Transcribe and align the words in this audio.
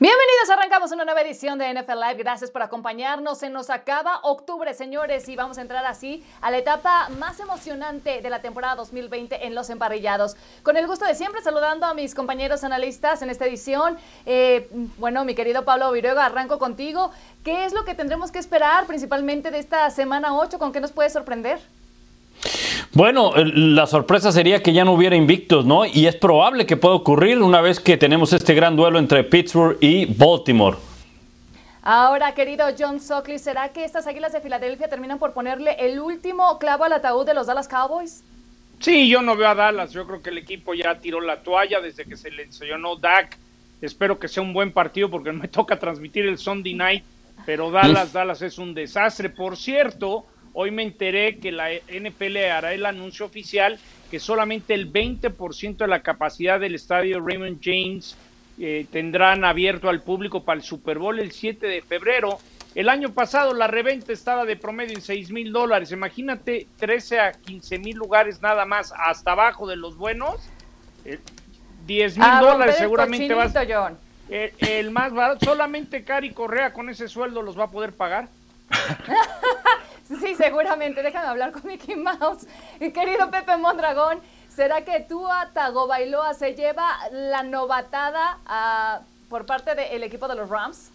Bienvenidos, 0.00 0.48
arrancamos 0.50 0.92
una 0.92 1.04
nueva 1.04 1.22
edición 1.22 1.58
de 1.58 1.74
NFL 1.74 1.98
Live. 1.98 2.22
Gracias 2.22 2.52
por 2.52 2.62
acompañarnos. 2.62 3.38
Se 3.38 3.50
nos 3.50 3.68
acaba 3.68 4.20
octubre, 4.22 4.72
señores, 4.72 5.28
y 5.28 5.34
vamos 5.34 5.58
a 5.58 5.60
entrar 5.60 5.84
así 5.84 6.24
a 6.40 6.52
la 6.52 6.58
etapa 6.58 7.08
más 7.18 7.40
emocionante 7.40 8.22
de 8.22 8.30
la 8.30 8.40
temporada 8.40 8.76
2020 8.76 9.44
en 9.44 9.56
los 9.56 9.70
emparrillados. 9.70 10.36
Con 10.62 10.76
el 10.76 10.86
gusto 10.86 11.04
de 11.04 11.16
siempre, 11.16 11.42
saludando 11.42 11.84
a 11.84 11.94
mis 11.94 12.14
compañeros 12.14 12.62
analistas 12.62 13.22
en 13.22 13.30
esta 13.30 13.46
edición. 13.46 13.98
Eh, 14.24 14.68
bueno, 14.98 15.24
mi 15.24 15.34
querido 15.34 15.64
Pablo 15.64 15.90
Viruega, 15.90 16.26
arranco 16.26 16.60
contigo. 16.60 17.10
¿Qué 17.42 17.64
es 17.64 17.72
lo 17.72 17.84
que 17.84 17.96
tendremos 17.96 18.30
que 18.30 18.38
esperar 18.38 18.86
principalmente 18.86 19.50
de 19.50 19.58
esta 19.58 19.90
semana 19.90 20.36
8? 20.38 20.60
¿Con 20.60 20.70
qué 20.70 20.78
nos 20.78 20.92
puede 20.92 21.10
sorprender? 21.10 21.58
Bueno, 22.94 23.32
la 23.36 23.86
sorpresa 23.86 24.32
sería 24.32 24.62
que 24.62 24.72
ya 24.72 24.84
no 24.84 24.92
hubiera 24.92 25.14
invictos, 25.14 25.66
¿no? 25.66 25.84
Y 25.84 26.06
es 26.06 26.16
probable 26.16 26.66
que 26.66 26.76
pueda 26.76 26.94
ocurrir 26.94 27.42
una 27.42 27.60
vez 27.60 27.80
que 27.80 27.96
tenemos 27.96 28.32
este 28.32 28.54
gran 28.54 28.76
duelo 28.76 28.98
entre 28.98 29.24
Pittsburgh 29.24 29.76
y 29.80 30.06
Baltimore. 30.06 30.78
Ahora, 31.82 32.34
querido 32.34 32.66
John 32.78 33.00
Sockley, 33.00 33.38
¿será 33.38 33.70
que 33.70 33.84
estas 33.84 34.06
Águilas 34.06 34.32
de 34.32 34.40
Filadelfia 34.40 34.88
terminan 34.88 35.18
por 35.18 35.32
ponerle 35.32 35.76
el 35.78 36.00
último 36.00 36.58
clavo 36.58 36.84
al 36.84 36.92
ataúd 36.92 37.24
de 37.24 37.34
los 37.34 37.46
Dallas 37.46 37.68
Cowboys? 37.68 38.22
Sí, 38.80 39.08
yo 39.08 39.22
no 39.22 39.36
veo 39.36 39.48
a 39.48 39.54
Dallas. 39.54 39.92
Yo 39.92 40.06
creo 40.06 40.22
que 40.22 40.30
el 40.30 40.38
equipo 40.38 40.74
ya 40.74 40.98
tiró 40.98 41.20
la 41.20 41.42
toalla 41.42 41.80
desde 41.80 42.04
que 42.04 42.16
se 42.16 42.30
le 42.30 42.44
enseñó 42.44 42.96
Dak. 42.96 43.36
Espero 43.80 44.18
que 44.18 44.28
sea 44.28 44.42
un 44.42 44.52
buen 44.52 44.72
partido 44.72 45.10
porque 45.10 45.32
me 45.32 45.48
toca 45.48 45.78
transmitir 45.78 46.26
el 46.26 46.38
Sunday 46.38 46.74
night. 46.74 47.04
Pero 47.44 47.70
Dallas, 47.70 48.12
Dallas 48.14 48.42
es 48.42 48.58
un 48.58 48.74
desastre. 48.74 49.30
Por 49.30 49.56
cierto, 49.56 50.26
Hoy 50.52 50.70
me 50.70 50.82
enteré 50.82 51.38
que 51.38 51.52
la 51.52 51.70
NFL 51.70 52.36
hará 52.50 52.72
el 52.72 52.86
anuncio 52.86 53.26
oficial 53.26 53.78
que 54.10 54.18
solamente 54.18 54.74
el 54.74 54.92
20% 54.92 55.76
de 55.76 55.86
la 55.86 56.02
capacidad 56.02 56.58
del 56.58 56.74
estadio 56.74 57.20
Raymond 57.20 57.60
James 57.62 58.16
eh, 58.58 58.86
tendrán 58.90 59.44
abierto 59.44 59.88
al 59.88 60.02
público 60.02 60.42
para 60.44 60.58
el 60.58 60.64
Super 60.64 60.98
Bowl 60.98 61.18
el 61.18 61.32
7 61.32 61.66
de 61.66 61.82
febrero. 61.82 62.38
El 62.74 62.88
año 62.88 63.10
pasado 63.12 63.54
la 63.54 63.66
reventa 63.66 64.12
estaba 64.12 64.44
de 64.44 64.56
promedio 64.56 64.94
en 64.94 65.02
6 65.02 65.30
mil 65.30 65.52
dólares. 65.52 65.92
Imagínate 65.92 66.66
13 66.78 67.20
a 67.20 67.32
15 67.32 67.78
mil 67.78 67.96
lugares 67.96 68.40
nada 68.42 68.64
más 68.64 68.92
hasta 68.96 69.32
abajo 69.32 69.66
de 69.66 69.76
los 69.76 69.96
buenos. 69.96 70.36
10 71.86 72.16
eh, 72.16 72.20
mil 72.20 72.40
dólares 72.40 72.76
seguramente 72.78 73.34
va 73.34 73.44
a 73.44 73.92
el, 74.28 74.52
el 74.58 74.90
más 74.90 75.12
barato. 75.12 75.44
Solamente 75.44 76.04
Cari 76.04 76.32
Correa 76.32 76.72
con 76.72 76.88
ese 76.90 77.08
sueldo 77.08 77.42
los 77.42 77.58
va 77.58 77.64
a 77.64 77.70
poder 77.70 77.92
pagar. 77.92 78.28
Sí, 80.08 80.34
seguramente. 80.34 81.02
Déjame 81.02 81.26
hablar 81.26 81.52
con 81.52 81.66
Mickey 81.66 81.96
Mouse. 81.96 82.46
Querido 82.78 83.30
Pepe 83.30 83.56
Mondragón, 83.56 84.20
¿será 84.48 84.84
que 84.84 85.00
Tua 85.00 85.50
Tagovailoa 85.52 86.34
se 86.34 86.54
lleva 86.54 86.96
la 87.12 87.42
novatada 87.42 88.38
ah, 88.46 89.00
por 89.28 89.44
parte 89.46 89.74
del 89.74 90.02
equipo 90.02 90.26
de 90.26 90.36
los 90.36 90.48
Rams? 90.48 90.90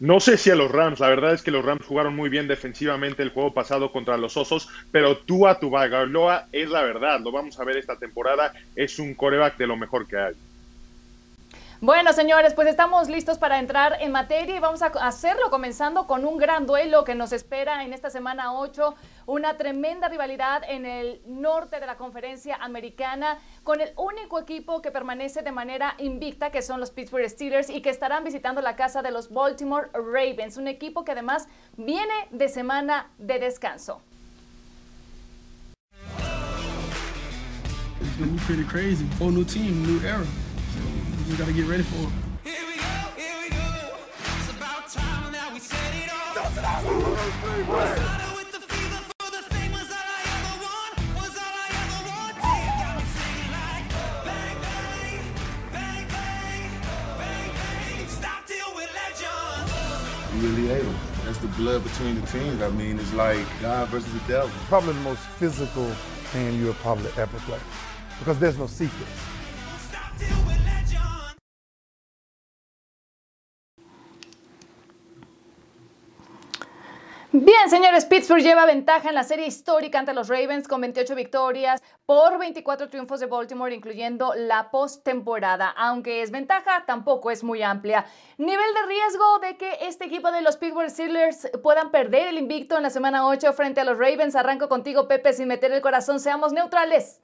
No 0.00 0.18
sé 0.18 0.36
si 0.36 0.50
a 0.50 0.56
los 0.56 0.72
Rams, 0.72 0.98
la 0.98 1.08
verdad 1.08 1.32
es 1.32 1.42
que 1.42 1.52
los 1.52 1.64
Rams 1.64 1.86
jugaron 1.86 2.16
muy 2.16 2.28
bien 2.28 2.48
defensivamente 2.48 3.22
el 3.22 3.30
juego 3.30 3.54
pasado 3.54 3.92
contra 3.92 4.16
los 4.16 4.36
Osos, 4.36 4.68
pero 4.90 5.18
Tua 5.18 5.60
Tagovailoa 5.60 6.48
es 6.50 6.68
la 6.70 6.82
verdad, 6.82 7.20
lo 7.20 7.30
vamos 7.30 7.60
a 7.60 7.64
ver 7.64 7.76
esta 7.76 7.96
temporada, 7.96 8.52
es 8.74 8.98
un 8.98 9.14
coreback 9.14 9.56
de 9.58 9.68
lo 9.68 9.76
mejor 9.76 10.08
que 10.08 10.18
hay. 10.18 10.34
Bueno, 11.84 12.12
señores, 12.12 12.54
pues 12.54 12.68
estamos 12.68 13.08
listos 13.08 13.38
para 13.38 13.58
entrar 13.58 13.96
en 13.98 14.12
materia 14.12 14.54
y 14.54 14.60
vamos 14.60 14.82
a 14.82 14.86
hacerlo 14.86 15.50
comenzando 15.50 16.06
con 16.06 16.24
un 16.24 16.38
gran 16.38 16.64
duelo 16.64 17.02
que 17.02 17.16
nos 17.16 17.32
espera 17.32 17.82
en 17.82 17.92
esta 17.92 18.08
semana 18.08 18.54
8, 18.54 18.94
una 19.26 19.56
tremenda 19.56 20.08
rivalidad 20.08 20.62
en 20.68 20.86
el 20.86 21.20
norte 21.26 21.80
de 21.80 21.86
la 21.86 21.96
conferencia 21.96 22.54
americana 22.54 23.38
con 23.64 23.80
el 23.80 23.92
único 23.96 24.38
equipo 24.38 24.80
que 24.80 24.92
permanece 24.92 25.42
de 25.42 25.50
manera 25.50 25.96
invicta, 25.98 26.52
que 26.52 26.62
son 26.62 26.78
los 26.78 26.92
Pittsburgh 26.92 27.28
Steelers 27.28 27.68
y 27.68 27.82
que 27.82 27.90
estarán 27.90 28.22
visitando 28.22 28.60
la 28.60 28.76
casa 28.76 29.02
de 29.02 29.10
los 29.10 29.32
Baltimore 29.32 29.88
Ravens, 29.92 30.58
un 30.58 30.68
equipo 30.68 31.04
que 31.04 31.10
además 31.10 31.48
viene 31.76 32.14
de 32.30 32.48
semana 32.48 33.10
de 33.18 33.40
descanso. 33.40 34.00
We 41.22 41.28
just 41.28 41.38
gotta 41.38 41.52
get 41.52 41.66
ready 41.66 41.84
for 41.84 42.02
it. 42.02 42.10
Here 42.42 42.66
we 42.66 42.74
go, 42.74 42.82
here 43.16 43.36
we 43.40 43.48
go. 43.50 43.94
It's 44.40 44.50
about 44.50 44.88
time 44.88 45.30
now 45.30 45.52
we 45.54 45.60
set 45.60 45.94
it 45.94 46.10
off. 46.12 46.34
Don't 46.34 46.52
stop. 46.52 46.82
Don't 46.82 47.02
really 60.42 60.72
able. 60.72 60.92
That's 61.24 61.38
the 61.38 61.46
blood 61.46 61.84
between 61.84 62.20
the 62.20 62.26
teams. 62.26 62.60
I 62.62 62.68
mean, 62.70 62.98
it's 62.98 63.12
like 63.12 63.46
God 63.60 63.88
versus 63.90 64.12
the 64.12 64.18
devil. 64.26 64.50
Probably 64.66 64.94
the 64.94 65.00
most 65.00 65.20
physical 65.38 65.88
hand 66.32 66.58
you'll 66.58 66.74
probably 66.74 67.12
ever 67.16 67.38
play 67.40 67.60
because 68.18 68.40
there's 68.40 68.58
no 68.58 68.66
secrets. 68.66 69.21
Bien, 77.34 77.70
señores, 77.70 78.04
Pittsburgh 78.04 78.42
lleva 78.42 78.66
ventaja 78.66 79.08
en 79.08 79.14
la 79.14 79.24
serie 79.24 79.46
histórica 79.46 79.98
ante 79.98 80.12
los 80.12 80.28
Ravens 80.28 80.68
con 80.68 80.82
28 80.82 81.14
victorias 81.14 81.82
por 82.04 82.38
24 82.38 82.90
triunfos 82.90 83.20
de 83.20 83.26
Baltimore, 83.26 83.74
incluyendo 83.74 84.34
la 84.36 84.70
postemporada. 84.70 85.70
Aunque 85.70 86.20
es 86.20 86.30
ventaja, 86.30 86.84
tampoco 86.86 87.30
es 87.30 87.42
muy 87.42 87.62
amplia. 87.62 88.04
Nivel 88.36 88.74
de 88.74 88.86
riesgo 88.86 89.38
de 89.38 89.56
que 89.56 89.78
este 89.80 90.04
equipo 90.04 90.30
de 90.30 90.42
los 90.42 90.58
Pittsburgh 90.58 90.90
Steelers 90.90 91.50
puedan 91.62 91.90
perder 91.90 92.28
el 92.28 92.36
invicto 92.36 92.76
en 92.76 92.82
la 92.82 92.90
semana 92.90 93.26
8 93.26 93.54
frente 93.54 93.80
a 93.80 93.84
los 93.84 93.96
Ravens. 93.96 94.36
Arranco 94.36 94.68
contigo, 94.68 95.08
Pepe, 95.08 95.32
sin 95.32 95.48
meter 95.48 95.72
el 95.72 95.80
corazón. 95.80 96.20
Seamos 96.20 96.52
neutrales. 96.52 97.22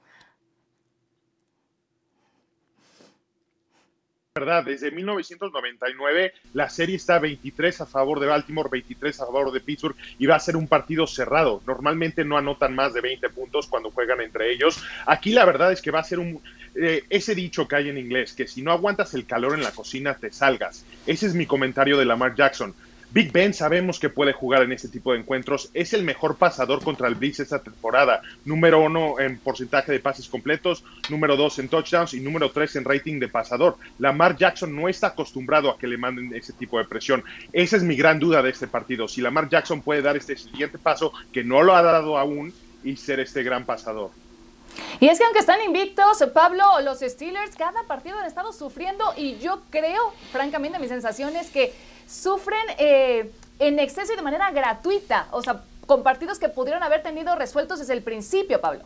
Verdad, 4.39 4.63
desde 4.63 4.91
1999 4.91 6.33
la 6.53 6.69
serie 6.69 6.95
está 6.95 7.19
23 7.19 7.81
a 7.81 7.85
favor 7.85 8.19
de 8.19 8.27
Baltimore, 8.27 8.69
23 8.71 9.19
a 9.21 9.25
favor 9.25 9.51
de 9.51 9.59
Pittsburgh 9.59 9.95
y 10.17 10.25
va 10.25 10.35
a 10.35 10.39
ser 10.39 10.55
un 10.55 10.67
partido 10.67 11.05
cerrado. 11.07 11.61
Normalmente 11.67 12.23
no 12.23 12.37
anotan 12.37 12.75
más 12.75 12.93
de 12.93 13.01
20 13.01 13.29
puntos 13.29 13.67
cuando 13.67 13.91
juegan 13.91 14.21
entre 14.21 14.51
ellos. 14.51 14.81
Aquí 15.05 15.31
la 15.31 15.45
verdad 15.45 15.71
es 15.71 15.81
que 15.81 15.91
va 15.91 15.99
a 15.99 16.03
ser 16.03 16.19
un... 16.19 16.41
Eh, 16.75 17.03
ese 17.09 17.35
dicho 17.35 17.67
que 17.67 17.75
hay 17.75 17.89
en 17.89 17.97
inglés, 17.97 18.33
que 18.33 18.47
si 18.47 18.61
no 18.61 18.71
aguantas 18.71 19.13
el 19.13 19.25
calor 19.25 19.53
en 19.53 19.63
la 19.63 19.71
cocina 19.71 20.15
te 20.15 20.31
salgas. 20.31 20.85
Ese 21.05 21.25
es 21.25 21.33
mi 21.33 21.45
comentario 21.45 21.97
de 21.97 22.05
Lamar 22.05 22.35
Jackson. 22.35 22.73
Big 23.11 23.31
Ben 23.31 23.53
sabemos 23.53 23.99
que 23.99 24.09
puede 24.09 24.33
jugar 24.33 24.61
en 24.61 24.71
este 24.71 24.87
tipo 24.87 25.13
de 25.13 25.19
encuentros. 25.19 25.69
Es 25.73 25.93
el 25.93 26.03
mejor 26.03 26.37
pasador 26.37 26.83
contra 26.83 27.07
el 27.07 27.15
Blitz 27.15 27.39
esta 27.39 27.59
temporada. 27.59 28.21
Número 28.45 28.81
uno 28.81 29.19
en 29.19 29.39
porcentaje 29.39 29.91
de 29.91 29.99
pases 29.99 30.27
completos, 30.27 30.83
número 31.09 31.35
dos 31.35 31.57
en 31.57 31.69
touchdowns 31.69 32.13
y 32.13 32.19
número 32.19 32.51
tres 32.51 32.75
en 32.75 32.85
rating 32.85 33.19
de 33.19 33.27
pasador. 33.27 33.77
Lamar 33.97 34.37
Jackson 34.37 34.75
no 34.75 34.87
está 34.87 35.07
acostumbrado 35.07 35.71
a 35.71 35.77
que 35.79 35.87
le 35.87 35.97
manden 35.97 36.35
ese 36.35 36.53
tipo 36.53 36.77
de 36.77 36.85
presión. 36.85 37.23
Esa 37.51 37.77
es 37.77 37.83
mi 37.83 37.95
gran 37.95 38.19
duda 38.19 38.43
de 38.43 38.51
este 38.51 38.67
partido. 38.67 39.07
Si 39.07 39.21
Lamar 39.21 39.49
Jackson 39.49 39.81
puede 39.81 40.03
dar 40.03 40.15
este 40.15 40.37
siguiente 40.37 40.77
paso, 40.77 41.11
que 41.33 41.43
no 41.43 41.63
lo 41.63 41.75
ha 41.75 41.81
dado 41.81 42.17
aún, 42.17 42.53
y 42.83 42.95
ser 42.95 43.19
este 43.19 43.43
gran 43.43 43.65
pasador. 43.65 44.11
Y 44.99 45.07
es 45.07 45.17
que 45.17 45.25
aunque 45.25 45.39
están 45.39 45.61
invictos, 45.61 46.23
Pablo, 46.33 46.63
los 46.81 46.99
Steelers 46.99 47.55
cada 47.55 47.83
partido 47.83 48.19
han 48.19 48.25
estado 48.25 48.53
sufriendo 48.53 49.03
y 49.17 49.37
yo 49.39 49.61
creo, 49.69 50.13
francamente, 50.31 50.79
mi 50.79 50.87
sensación 50.87 51.35
es 51.35 51.49
que 51.49 51.73
sufren 52.09 52.59
eh, 52.77 53.31
en 53.59 53.79
exceso 53.79 54.13
y 54.13 54.15
de 54.15 54.21
manera 54.21 54.51
gratuita, 54.51 55.27
o 55.31 55.41
sea, 55.41 55.61
con 55.85 56.03
partidos 56.03 56.39
que 56.39 56.49
pudieron 56.49 56.83
haber 56.83 57.03
tenido 57.03 57.35
resueltos 57.35 57.79
desde 57.79 57.93
el 57.93 58.01
principio, 58.01 58.59
Pablo. 58.61 58.85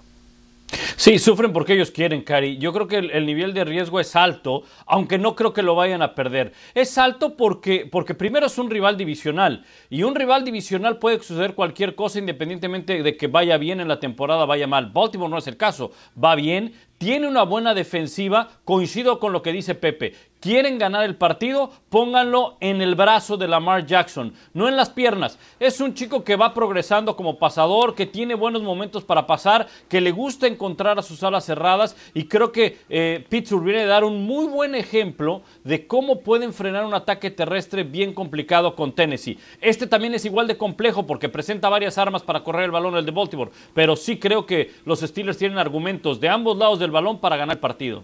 Sí, 0.96 1.20
sufren 1.20 1.54
porque 1.54 1.74
ellos 1.74 1.92
quieren, 1.92 2.22
Cari. 2.22 2.58
Yo 2.58 2.72
creo 2.72 2.88
que 2.88 2.98
el, 2.98 3.26
nivel 3.26 3.54
de 3.54 3.64
riesgo 3.64 4.00
es 4.00 4.16
alto, 4.16 4.64
aunque 4.86 5.18
no 5.18 5.36
creo 5.36 5.54
que 5.54 5.64
lo 5.64 5.76
vayan 5.76 6.02
a 6.02 6.16
perder. 6.16 6.54
Es 6.76 6.98
alto 6.98 7.36
porque, 7.36 7.88
porque 7.92 8.14
primero 8.14 8.46
es 8.46 8.58
un 8.58 8.70
rival 8.70 8.98
divisional 8.98 9.66
y 9.90 10.04
un 10.04 10.16
rival 10.16 10.46
divisional 10.46 11.00
puede 11.00 11.22
suceder 11.22 11.56
cualquier 11.56 11.96
cosa 11.96 12.20
independientemente 12.20 13.02
de 13.02 13.18
que 13.18 13.28
vaya 13.28 13.58
bien 13.58 13.80
en 13.80 13.88
la 13.88 14.00
temporada, 14.00 14.46
vaya 14.46 14.68
mal. 14.68 14.92
Baltimore 14.92 15.32
no 15.32 15.38
es 15.38 15.48
el 15.48 15.58
caso, 15.58 15.92
va 16.22 16.36
bien, 16.36 16.74
tiene 17.04 17.28
una 17.28 17.44
buena 17.44 17.74
defensiva, 17.74 18.50
coincido 18.64 19.20
con 19.20 19.34
lo 19.34 19.42
que 19.42 19.52
dice 19.52 19.76
Pepe. 19.76 20.14
Quieren 20.40 20.78
ganar 20.78 21.04
el 21.04 21.16
partido, 21.16 21.70
pónganlo 21.90 22.56
en 22.62 22.82
el 22.82 22.96
brazo 22.96 23.36
de 23.36 23.48
Lamar 23.48 23.86
Jackson, 23.86 24.34
no 24.54 24.70
en 24.70 24.78
las 24.78 24.90
piernas. 24.90 25.38
Es 25.60 25.82
un 25.82 25.94
chico 25.94 26.24
que 26.24 26.36
va 26.38 26.54
progresando 26.54 27.16
como 27.16 27.40
pasador, 27.40 27.94
que 27.96 28.06
tiene 28.06 28.36
buenos 28.36 28.62
momentos 28.62 29.04
para 29.04 29.28
pasar, 29.28 29.68
que 29.90 30.00
le 30.02 30.12
gusta 30.12 30.48
encontrar 30.48 30.93
a 31.00 31.04
sus 31.04 31.24
alas 31.24 31.46
cerradas 31.46 31.96
y 32.14 32.26
creo 32.26 32.52
que 32.52 32.78
eh, 32.90 33.26
Pittsburgh 33.30 33.64
viene 33.64 33.82
a 33.82 33.88
dar 33.88 34.04
un 34.04 34.26
muy 34.26 34.46
buen 34.46 34.76
ejemplo 34.76 35.42
de 35.64 35.88
cómo 35.88 36.22
pueden 36.22 36.54
frenar 36.54 36.86
un 36.86 36.94
ataque 36.94 37.32
terrestre 37.32 37.84
bien 37.84 38.14
complicado 38.14 38.76
con 38.76 38.94
Tennessee. 38.94 39.38
Este 39.62 39.88
también 39.88 40.14
es 40.14 40.26
igual 40.26 40.48
de 40.48 40.58
complejo 40.58 41.06
porque 41.06 41.30
presenta 41.30 41.70
varias 41.70 41.98
armas 41.98 42.24
para 42.24 42.44
correr 42.44 42.66
el 42.66 42.72
balón 42.72 42.96
el 42.96 43.06
de 43.06 43.12
Baltimore, 43.12 43.52
pero 43.74 43.96
sí 43.96 44.20
creo 44.20 44.46
que 44.46 44.72
los 44.86 45.02
Steelers 45.02 45.38
tienen 45.38 45.58
argumentos 45.58 46.20
de 46.20 46.30
ambos 46.30 46.58
lados 46.58 46.80
del 46.80 46.92
balón 46.92 47.20
para 47.20 47.38
ganar 47.38 47.58
el 47.58 47.60
partido. 47.60 48.04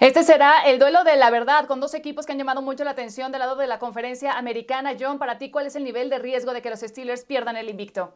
Este 0.00 0.22
será 0.22 0.62
el 0.66 0.78
duelo 0.78 1.04
de 1.04 1.16
la 1.16 1.30
verdad 1.30 1.66
con 1.66 1.80
dos 1.80 1.94
equipos 1.94 2.24
que 2.24 2.32
han 2.32 2.38
llamado 2.38 2.62
mucho 2.62 2.84
la 2.84 2.92
atención 2.92 3.32
del 3.32 3.40
lado 3.40 3.56
de 3.56 3.66
la 3.66 3.78
conferencia 3.78 4.32
americana. 4.32 4.94
John, 4.98 5.18
para 5.18 5.38
ti, 5.38 5.50
¿cuál 5.50 5.66
es 5.66 5.76
el 5.76 5.84
nivel 5.84 6.08
de 6.10 6.18
riesgo 6.18 6.52
de 6.52 6.62
que 6.62 6.70
los 6.70 6.80
Steelers 6.80 7.24
pierdan 7.24 7.56
el 7.56 7.68
invicto? 7.68 8.12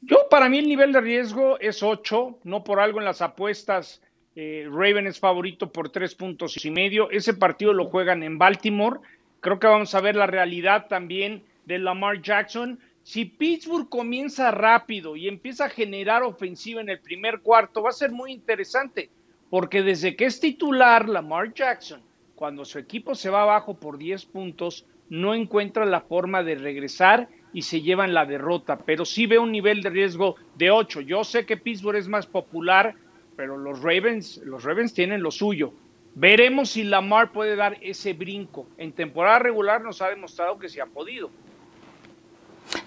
Yo, 0.00 0.28
para 0.30 0.48
mí, 0.48 0.58
el 0.58 0.68
nivel 0.68 0.92
de 0.92 1.00
riesgo 1.00 1.58
es 1.58 1.82
8, 1.82 2.38
no 2.44 2.64
por 2.64 2.80
algo 2.80 2.98
en 2.98 3.04
las 3.04 3.22
apuestas. 3.22 4.02
eh, 4.34 4.68
Raven 4.70 5.06
es 5.06 5.18
favorito 5.18 5.72
por 5.72 5.88
tres 5.88 6.14
puntos 6.14 6.62
y 6.64 6.70
medio. 6.70 7.10
Ese 7.10 7.32
partido 7.32 7.72
lo 7.72 7.86
juegan 7.86 8.22
en 8.22 8.38
Baltimore. 8.38 9.00
Creo 9.40 9.58
que 9.58 9.66
vamos 9.66 9.94
a 9.94 10.00
ver 10.00 10.14
la 10.14 10.26
realidad 10.26 10.86
también 10.88 11.42
de 11.64 11.78
Lamar 11.78 12.20
Jackson. 12.20 12.78
Si 13.02 13.24
Pittsburgh 13.24 13.88
comienza 13.88 14.50
rápido 14.50 15.16
y 15.16 15.28
empieza 15.28 15.66
a 15.66 15.70
generar 15.70 16.22
ofensiva 16.22 16.80
en 16.80 16.90
el 16.90 17.00
primer 17.00 17.40
cuarto, 17.40 17.82
va 17.82 17.90
a 17.90 17.92
ser 17.92 18.10
muy 18.10 18.32
interesante, 18.32 19.10
porque 19.48 19.82
desde 19.82 20.16
que 20.16 20.26
es 20.26 20.40
titular 20.40 21.08
Lamar 21.08 21.54
Jackson, 21.54 22.02
cuando 22.34 22.64
su 22.64 22.78
equipo 22.78 23.14
se 23.14 23.30
va 23.30 23.42
abajo 23.42 23.74
por 23.78 23.96
10 23.96 24.26
puntos, 24.26 24.86
no 25.08 25.34
encuentra 25.34 25.86
la 25.86 26.00
forma 26.00 26.42
de 26.42 26.56
regresar 26.56 27.28
y 27.56 27.62
se 27.62 27.80
llevan 27.80 28.12
la 28.12 28.26
derrota, 28.26 28.76
pero 28.76 29.06
sí 29.06 29.24
veo 29.24 29.40
un 29.40 29.50
nivel 29.50 29.80
de 29.80 29.88
riesgo 29.88 30.36
de 30.56 30.70
8. 30.70 31.00
Yo 31.00 31.24
sé 31.24 31.46
que 31.46 31.56
Pittsburgh 31.56 31.96
es 31.96 32.06
más 32.06 32.26
popular, 32.26 32.94
pero 33.34 33.56
los 33.56 33.80
Ravens, 33.80 34.42
los 34.44 34.62
Ravens 34.62 34.92
tienen 34.92 35.22
lo 35.22 35.30
suyo. 35.30 35.72
Veremos 36.14 36.72
si 36.72 36.84
Lamar 36.84 37.32
puede 37.32 37.56
dar 37.56 37.78
ese 37.80 38.12
brinco. 38.12 38.66
En 38.76 38.92
temporada 38.92 39.38
regular 39.38 39.80
nos 39.80 40.02
ha 40.02 40.10
demostrado 40.10 40.58
que 40.58 40.68
se 40.68 40.82
ha 40.82 40.86
podido. 40.86 41.30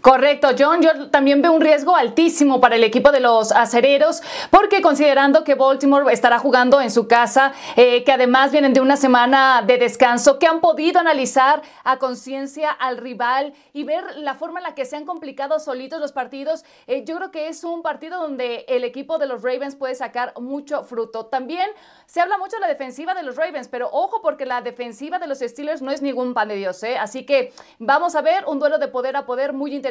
Correcto, 0.01 0.49
John. 0.57 0.81
Yo 0.81 1.09
también 1.09 1.41
veo 1.41 1.51
un 1.51 1.61
riesgo 1.61 1.95
altísimo 1.95 2.61
para 2.61 2.75
el 2.75 2.83
equipo 2.83 3.11
de 3.11 3.19
los 3.19 3.51
acereros, 3.51 4.21
porque 4.49 4.81
considerando 4.81 5.43
que 5.43 5.55
Baltimore 5.55 6.11
estará 6.13 6.39
jugando 6.39 6.79
en 6.79 6.89
su 6.89 7.07
casa, 7.07 7.51
eh, 7.75 8.03
que 8.05 8.11
además 8.13 8.51
vienen 8.51 8.73
de 8.73 8.79
una 8.79 8.95
semana 8.95 9.61
de 9.61 9.77
descanso, 9.77 10.39
que 10.39 10.47
han 10.47 10.61
podido 10.61 10.99
analizar 10.99 11.61
a 11.83 11.97
conciencia 11.97 12.71
al 12.71 12.97
rival 12.97 13.53
y 13.73 13.83
ver 13.83 14.17
la 14.17 14.35
forma 14.35 14.59
en 14.59 14.63
la 14.63 14.75
que 14.75 14.85
se 14.85 14.95
han 14.95 15.05
complicado 15.05 15.59
solitos 15.59 15.99
los 15.99 16.13
partidos, 16.13 16.63
eh, 16.87 17.03
yo 17.05 17.17
creo 17.17 17.31
que 17.31 17.49
es 17.49 17.63
un 17.65 17.81
partido 17.81 18.21
donde 18.21 18.65
el 18.69 18.85
equipo 18.85 19.17
de 19.17 19.25
los 19.25 19.43
Ravens 19.43 19.75
puede 19.75 19.95
sacar 19.95 20.33
mucho 20.39 20.83
fruto. 20.83 21.25
También 21.25 21.69
se 22.05 22.21
habla 22.21 22.37
mucho 22.37 22.55
de 22.55 22.61
la 22.61 22.67
defensiva 22.67 23.13
de 23.13 23.23
los 23.23 23.35
Ravens, 23.35 23.67
pero 23.67 23.89
ojo 23.91 24.21
porque 24.21 24.45
la 24.45 24.61
defensiva 24.61 25.19
de 25.19 25.27
los 25.27 25.39
Steelers 25.39 25.81
no 25.81 25.91
es 25.91 26.01
ningún 26.01 26.33
pan 26.33 26.47
de 26.47 26.55
Dios, 26.55 26.81
¿eh? 26.83 26.97
Así 26.97 27.25
que 27.25 27.51
vamos 27.79 28.15
a 28.15 28.21
ver 28.21 28.45
un 28.47 28.59
duelo 28.59 28.77
de 28.77 28.87
poder 28.87 29.17
a 29.17 29.25
poder 29.25 29.51
muy 29.51 29.75
interesante 29.75 29.88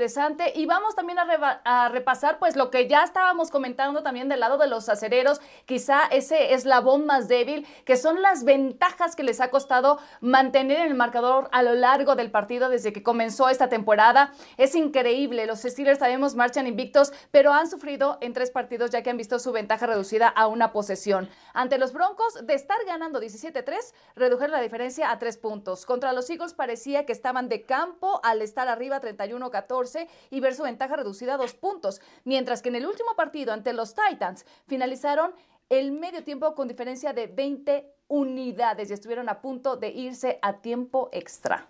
y 0.54 0.66
vamos 0.66 0.94
también 0.94 1.18
a 1.18 1.88
repasar 1.88 2.38
pues 2.38 2.54
lo 2.54 2.70
que 2.70 2.86
ya 2.86 3.02
estábamos 3.02 3.50
comentando 3.50 4.02
también 4.02 4.28
del 4.28 4.38
lado 4.40 4.56
de 4.56 4.68
los 4.68 4.88
acereros, 4.88 5.40
quizá 5.66 6.06
ese 6.10 6.54
eslabón 6.54 7.04
más 7.04 7.26
débil, 7.26 7.66
que 7.84 7.96
son 7.96 8.22
las 8.22 8.44
ventajas 8.44 9.16
que 9.16 9.24
les 9.24 9.40
ha 9.40 9.50
costado 9.50 9.98
mantener 10.20 10.78
en 10.80 10.88
el 10.88 10.94
marcador 10.94 11.48
a 11.50 11.62
lo 11.62 11.74
largo 11.74 12.14
del 12.14 12.30
partido 12.30 12.68
desde 12.68 12.92
que 12.92 13.02
comenzó 13.02 13.48
esta 13.48 13.68
temporada. 13.68 14.32
Es 14.56 14.76
increíble, 14.76 15.46
los 15.46 15.62
Steelers 15.62 15.98
sabemos 15.98 16.36
marchan 16.36 16.68
invictos, 16.68 17.12
pero 17.32 17.52
han 17.52 17.68
sufrido 17.68 18.18
en 18.20 18.32
tres 18.32 18.52
partidos 18.52 18.90
ya 18.90 19.02
que 19.02 19.10
han 19.10 19.16
visto 19.16 19.38
su 19.40 19.50
ventaja 19.50 19.86
reducida 19.86 20.28
a 20.28 20.46
una 20.46 20.72
posesión. 20.72 21.28
Ante 21.54 21.78
los 21.78 21.92
Broncos, 21.92 22.46
de 22.46 22.54
estar 22.54 22.78
ganando 22.86 23.20
17-3, 23.20 23.74
redujeron 24.14 24.52
la 24.52 24.60
diferencia 24.60 25.10
a 25.10 25.18
tres 25.18 25.38
puntos. 25.38 25.86
Contra 25.86 26.12
los 26.12 26.30
Eagles 26.30 26.54
parecía 26.54 27.04
que 27.04 27.12
estaban 27.12 27.48
de 27.48 27.62
campo 27.62 28.20
al 28.22 28.42
estar 28.42 28.68
arriba 28.68 29.00
31-14 29.00 29.87
y 30.30 30.40
ver 30.40 30.54
su 30.54 30.62
ventaja 30.62 30.96
reducida 30.96 31.34
a 31.34 31.38
dos 31.38 31.54
puntos, 31.54 32.00
mientras 32.24 32.62
que 32.62 32.68
en 32.68 32.76
el 32.76 32.86
último 32.86 33.14
partido 33.16 33.52
ante 33.52 33.72
los 33.72 33.94
Titans 33.94 34.44
finalizaron 34.66 35.32
el 35.68 35.92
medio 35.92 36.24
tiempo 36.24 36.54
con 36.54 36.68
diferencia 36.68 37.12
de 37.12 37.26
20 37.26 37.94
unidades 38.08 38.90
y 38.90 38.94
estuvieron 38.94 39.28
a 39.28 39.40
punto 39.40 39.76
de 39.76 39.88
irse 39.90 40.38
a 40.42 40.60
tiempo 40.60 41.10
extra. 41.12 41.68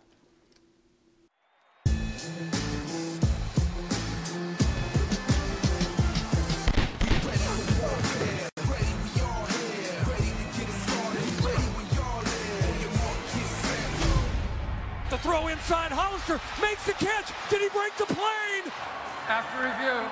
The 15.11 15.17
throw 15.19 15.49
inside, 15.49 15.91
Hollister 15.91 16.39
makes 16.61 16.85
the 16.85 16.93
catch. 16.93 17.33
Did 17.49 17.63
he 17.63 17.69
break 17.71 17.97
the 17.97 18.05
plane? 18.05 18.71
After 19.27 19.65
review, 19.65 20.05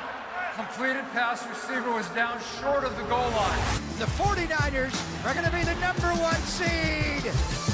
completed 0.57 1.05
pass 1.13 1.47
receiver 1.47 1.93
was 1.93 2.09
down 2.17 2.41
short 2.61 2.83
of 2.83 2.97
the 2.97 3.05
goal 3.05 3.29
line. 3.37 3.61
The 3.99 4.07
49ers 4.17 4.97
are 5.27 5.35
going 5.35 5.45
to 5.45 5.53
be 5.53 5.65
the 5.65 5.79
number 5.85 6.09
one 6.17 6.41
seed. 6.49 7.66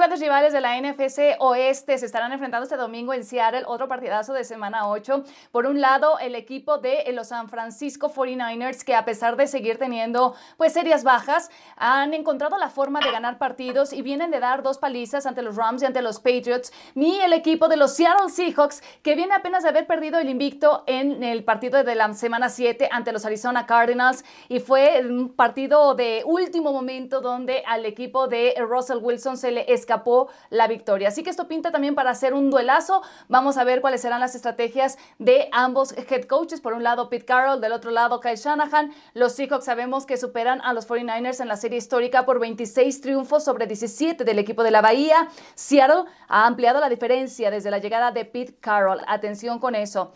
Grandes 0.00 0.20
rivales 0.20 0.54
de 0.54 0.62
la 0.62 0.80
NFC 0.80 1.36
Oeste 1.40 1.98
se 1.98 2.06
estarán 2.06 2.32
enfrentando 2.32 2.64
este 2.64 2.78
domingo 2.78 3.12
en 3.12 3.22
Seattle, 3.22 3.64
otro 3.66 3.86
partidazo 3.86 4.32
de 4.32 4.44
semana 4.44 4.88
8. 4.88 5.24
Por 5.52 5.66
un 5.66 5.82
lado, 5.82 6.18
el 6.18 6.34
equipo 6.34 6.78
de 6.78 7.04
los 7.12 7.28
San 7.28 7.50
Francisco 7.50 8.10
49ers, 8.10 8.82
que 8.82 8.94
a 8.94 9.04
pesar 9.04 9.36
de 9.36 9.46
seguir 9.46 9.76
teniendo 9.76 10.34
pues 10.56 10.72
serias 10.72 11.04
bajas, 11.04 11.50
han 11.76 12.14
encontrado 12.14 12.56
la 12.56 12.70
forma 12.70 13.00
de 13.00 13.10
ganar 13.10 13.36
partidos 13.36 13.92
y 13.92 14.00
vienen 14.00 14.30
de 14.30 14.40
dar 14.40 14.62
dos 14.62 14.78
palizas 14.78 15.26
ante 15.26 15.42
los 15.42 15.56
Rams 15.56 15.82
y 15.82 15.84
ante 15.84 16.00
los 16.00 16.18
Patriots. 16.18 16.72
Ni 16.94 17.20
el 17.20 17.34
equipo 17.34 17.68
de 17.68 17.76
los 17.76 17.94
Seattle 17.94 18.30
Seahawks, 18.30 18.82
que 19.02 19.14
viene 19.14 19.34
apenas 19.34 19.64
de 19.64 19.68
haber 19.68 19.86
perdido 19.86 20.18
el 20.18 20.30
invicto 20.30 20.82
en 20.86 21.22
el 21.22 21.44
partido 21.44 21.84
de 21.84 21.94
la 21.94 22.14
semana 22.14 22.48
7 22.48 22.88
ante 22.90 23.12
los 23.12 23.26
Arizona 23.26 23.66
Cardinals 23.66 24.24
y 24.48 24.60
fue 24.60 25.02
un 25.06 25.34
partido 25.34 25.94
de 25.94 26.22
último 26.24 26.72
momento 26.72 27.20
donde 27.20 27.62
al 27.66 27.84
equipo 27.84 28.28
de 28.28 28.54
Russell 28.66 29.00
Wilson 29.02 29.36
se 29.36 29.50
le 29.50 29.70
escapó 29.70 29.89
la 30.50 30.68
victoria. 30.68 31.08
Así 31.08 31.22
que 31.22 31.30
esto 31.30 31.48
pinta 31.48 31.70
también 31.70 31.94
para 31.94 32.10
hacer 32.10 32.34
un 32.34 32.50
duelazo. 32.50 33.02
Vamos 33.28 33.56
a 33.56 33.64
ver 33.64 33.80
cuáles 33.80 34.00
serán 34.00 34.20
las 34.20 34.34
estrategias 34.34 34.98
de 35.18 35.48
ambos 35.52 35.92
head 35.92 36.24
coaches. 36.24 36.60
Por 36.60 36.72
un 36.72 36.82
lado, 36.82 37.08
Pete 37.08 37.24
Carroll, 37.24 37.60
del 37.60 37.72
otro 37.72 37.90
lado, 37.90 38.20
Kyle 38.20 38.36
Shanahan. 38.36 38.92
Los 39.14 39.32
Seahawks 39.32 39.64
sabemos 39.64 40.06
que 40.06 40.16
superan 40.16 40.60
a 40.62 40.72
los 40.72 40.88
49ers 40.88 41.40
en 41.40 41.48
la 41.48 41.56
serie 41.56 41.78
histórica 41.78 42.24
por 42.24 42.38
26 42.38 43.00
triunfos 43.00 43.44
sobre 43.44 43.66
17 43.66 44.24
del 44.24 44.38
equipo 44.38 44.62
de 44.62 44.70
la 44.70 44.80
Bahía. 44.80 45.28
Seattle 45.54 46.04
ha 46.28 46.46
ampliado 46.46 46.80
la 46.80 46.88
diferencia 46.88 47.50
desde 47.50 47.70
la 47.70 47.78
llegada 47.78 48.12
de 48.12 48.24
Pete 48.24 48.56
Carroll. 48.60 49.00
Atención 49.06 49.58
con 49.58 49.74
eso. 49.74 50.12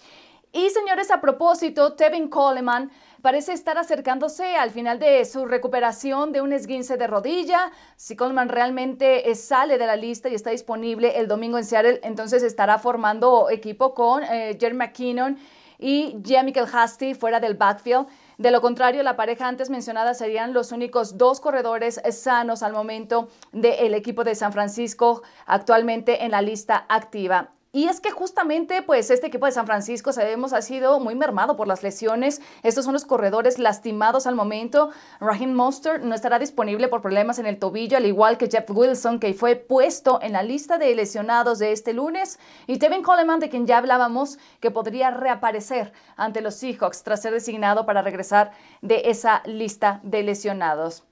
Y 0.56 0.70
señores, 0.70 1.10
a 1.10 1.20
propósito, 1.20 1.94
Tevin 1.94 2.28
Coleman 2.28 2.92
parece 3.22 3.52
estar 3.52 3.76
acercándose 3.76 4.54
al 4.54 4.70
final 4.70 5.00
de 5.00 5.24
su 5.24 5.46
recuperación 5.46 6.30
de 6.30 6.42
un 6.42 6.52
esguince 6.52 6.96
de 6.96 7.08
rodilla. 7.08 7.72
Si 7.96 8.14
Coleman 8.14 8.48
realmente 8.48 9.28
eh, 9.28 9.34
sale 9.34 9.78
de 9.78 9.86
la 9.86 9.96
lista 9.96 10.28
y 10.28 10.36
está 10.36 10.50
disponible 10.50 11.18
el 11.18 11.26
domingo 11.26 11.58
en 11.58 11.64
Seattle, 11.64 11.98
entonces 12.04 12.44
estará 12.44 12.78
formando 12.78 13.50
equipo 13.50 13.94
con 13.94 14.22
eh, 14.22 14.56
Jerry 14.60 14.76
McKinnon 14.76 15.38
y 15.80 16.22
Michael 16.24 16.68
Hasty 16.72 17.14
fuera 17.14 17.40
del 17.40 17.54
backfield. 17.54 18.06
De 18.38 18.52
lo 18.52 18.60
contrario, 18.60 19.02
la 19.02 19.16
pareja 19.16 19.48
antes 19.48 19.70
mencionada 19.70 20.14
serían 20.14 20.52
los 20.52 20.70
únicos 20.70 21.18
dos 21.18 21.40
corredores 21.40 22.00
sanos 22.12 22.62
al 22.62 22.72
momento 22.72 23.28
del 23.50 23.92
equipo 23.92 24.22
de 24.22 24.36
San 24.36 24.52
Francisco 24.52 25.22
actualmente 25.46 26.24
en 26.24 26.30
la 26.30 26.42
lista 26.42 26.86
activa. 26.88 27.50
Y 27.74 27.88
es 27.88 28.00
que 28.00 28.12
justamente, 28.12 28.82
pues, 28.82 29.10
este 29.10 29.26
equipo 29.26 29.46
de 29.46 29.52
San 29.52 29.66
Francisco, 29.66 30.12
sabemos, 30.12 30.52
ha 30.52 30.62
sido 30.62 31.00
muy 31.00 31.16
mermado 31.16 31.56
por 31.56 31.66
las 31.66 31.82
lesiones. 31.82 32.40
Estos 32.62 32.84
son 32.84 32.94
los 32.94 33.04
corredores 33.04 33.58
lastimados 33.58 34.28
al 34.28 34.36
momento. 34.36 34.90
Raheem 35.18 35.52
Monster 35.52 36.00
no 36.04 36.14
estará 36.14 36.38
disponible 36.38 36.86
por 36.86 37.02
problemas 37.02 37.40
en 37.40 37.46
el 37.46 37.58
tobillo, 37.58 37.96
al 37.96 38.06
igual 38.06 38.38
que 38.38 38.48
Jeff 38.48 38.70
Wilson, 38.70 39.18
que 39.18 39.34
fue 39.34 39.56
puesto 39.56 40.20
en 40.22 40.34
la 40.34 40.44
lista 40.44 40.78
de 40.78 40.94
lesionados 40.94 41.58
de 41.58 41.72
este 41.72 41.92
lunes. 41.94 42.38
Y 42.68 42.78
Tevin 42.78 43.02
Coleman, 43.02 43.40
de 43.40 43.48
quien 43.48 43.66
ya 43.66 43.78
hablábamos, 43.78 44.38
que 44.60 44.70
podría 44.70 45.10
reaparecer 45.10 45.92
ante 46.16 46.42
los 46.42 46.54
Seahawks 46.54 47.02
tras 47.02 47.22
ser 47.22 47.32
designado 47.32 47.86
para 47.86 48.02
regresar 48.02 48.52
de 48.82 49.02
esa 49.06 49.42
lista 49.46 49.98
de 50.04 50.22
lesionados. 50.22 51.02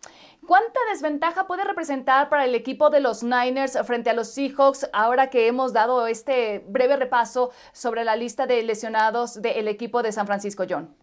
¿Cuánta 0.47 0.81
desventaja 0.91 1.47
puede 1.47 1.63
representar 1.63 2.29
para 2.29 2.45
el 2.45 2.55
equipo 2.57 2.91
de 2.91 3.01
los 3.01 3.23
Niners 3.23 3.79
frente 3.87 4.11
a 4.11 4.15
los 4.15 4.35
Seahawks 4.35 4.91
ahora 4.93 5.31
que 5.31 5.47
hemos 5.47 5.73
dado 5.73 6.09
este 6.09 6.65
breve 6.67 6.97
repaso 6.97 7.53
sobre 7.73 8.03
la 8.03 8.17
lista 8.17 8.47
de 8.47 8.61
lesionados 8.65 9.41
del 9.41 9.69
equipo 9.69 10.03
de 10.03 10.11
San 10.11 10.27
Francisco, 10.27 10.65
John? 10.69 10.97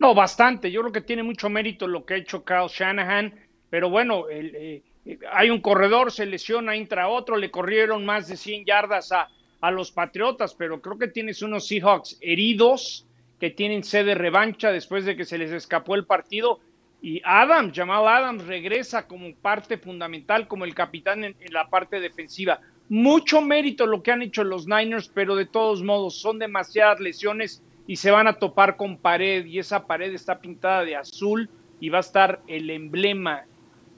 No, 0.00 0.12
bastante. 0.12 0.72
Yo 0.72 0.80
creo 0.80 0.92
que 0.92 1.02
tiene 1.02 1.22
mucho 1.22 1.48
mérito 1.48 1.86
lo 1.86 2.04
que 2.04 2.14
ha 2.14 2.16
hecho 2.16 2.44
Kyle 2.44 2.66
Shanahan, 2.66 3.32
pero 3.70 3.88
bueno, 3.88 4.24
eh, 4.28 4.82
hay 5.30 5.50
un 5.50 5.60
corredor, 5.60 6.10
se 6.10 6.26
lesiona, 6.26 6.74
entra 6.74 7.08
otro, 7.08 7.36
le 7.36 7.52
corrieron 7.52 8.04
más 8.04 8.26
de 8.26 8.36
100 8.36 8.64
yardas 8.64 9.12
a, 9.12 9.28
a 9.60 9.70
los 9.70 9.92
Patriotas, 9.92 10.54
pero 10.54 10.82
creo 10.82 10.98
que 10.98 11.06
tienes 11.06 11.42
unos 11.42 11.68
Seahawks 11.68 12.18
heridos 12.20 13.06
que 13.38 13.50
tienen 13.50 13.84
sed 13.84 14.06
de 14.06 14.16
revancha 14.16 14.72
después 14.72 15.04
de 15.04 15.16
que 15.16 15.24
se 15.24 15.38
les 15.38 15.52
escapó 15.52 15.94
el 15.94 16.06
partido. 16.06 16.58
Y 17.02 17.20
Adams, 17.24 17.72
Jamal 17.74 18.06
Adams, 18.06 18.46
regresa 18.46 19.08
como 19.08 19.34
parte 19.34 19.76
fundamental, 19.76 20.46
como 20.46 20.64
el 20.64 20.72
capitán 20.72 21.24
en, 21.24 21.34
la 21.50 21.68
parte 21.68 21.98
defensiva. 21.98 22.60
Mucho 22.88 23.40
mérito 23.40 23.86
lo 23.86 24.04
que 24.04 24.12
han 24.12 24.22
hecho 24.22 24.44
los 24.44 24.68
Niners, 24.68 25.10
pero 25.12 25.34
de 25.34 25.46
todos 25.46 25.82
modos 25.82 26.20
son 26.20 26.38
demasiadas 26.38 27.00
lesiones 27.00 27.60
y 27.88 27.96
se 27.96 28.12
van 28.12 28.28
a 28.28 28.34
topar 28.34 28.76
con 28.76 28.96
pared 28.96 29.44
y 29.44 29.58
esa 29.58 29.84
pared 29.84 30.14
está 30.14 30.38
pintada 30.38 30.84
de 30.84 30.94
azul 30.94 31.50
y 31.80 31.88
va 31.88 31.98
a 31.98 32.02
estar 32.02 32.40
el 32.46 32.70
emblema 32.70 33.46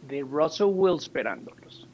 de 0.08 0.22
Russell 0.22 0.68
Wilson 0.68 1.04
esperándolos. 1.04 1.86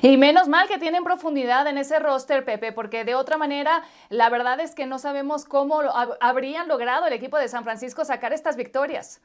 Y 0.00 0.16
menos 0.16 0.48
mal 0.48 0.68
que 0.68 0.78
tienen 0.78 1.04
profundidad 1.04 1.66
en 1.66 1.78
ese 1.78 1.98
roster, 1.98 2.44
Pepe, 2.44 2.72
porque 2.72 3.04
de 3.04 3.14
otra 3.14 3.36
manera, 3.36 3.82
la 4.08 4.30
verdad 4.30 4.60
es 4.60 4.74
que 4.74 4.86
no 4.86 4.98
sabemos 4.98 5.44
cómo 5.44 5.80
habrían 6.20 6.68
logrado 6.68 7.06
el 7.06 7.12
equipo 7.12 7.36
de 7.38 7.48
San 7.48 7.64
Francisco 7.64 8.04
sacar 8.04 8.32
estas 8.32 8.56
victorias. 8.56 9.20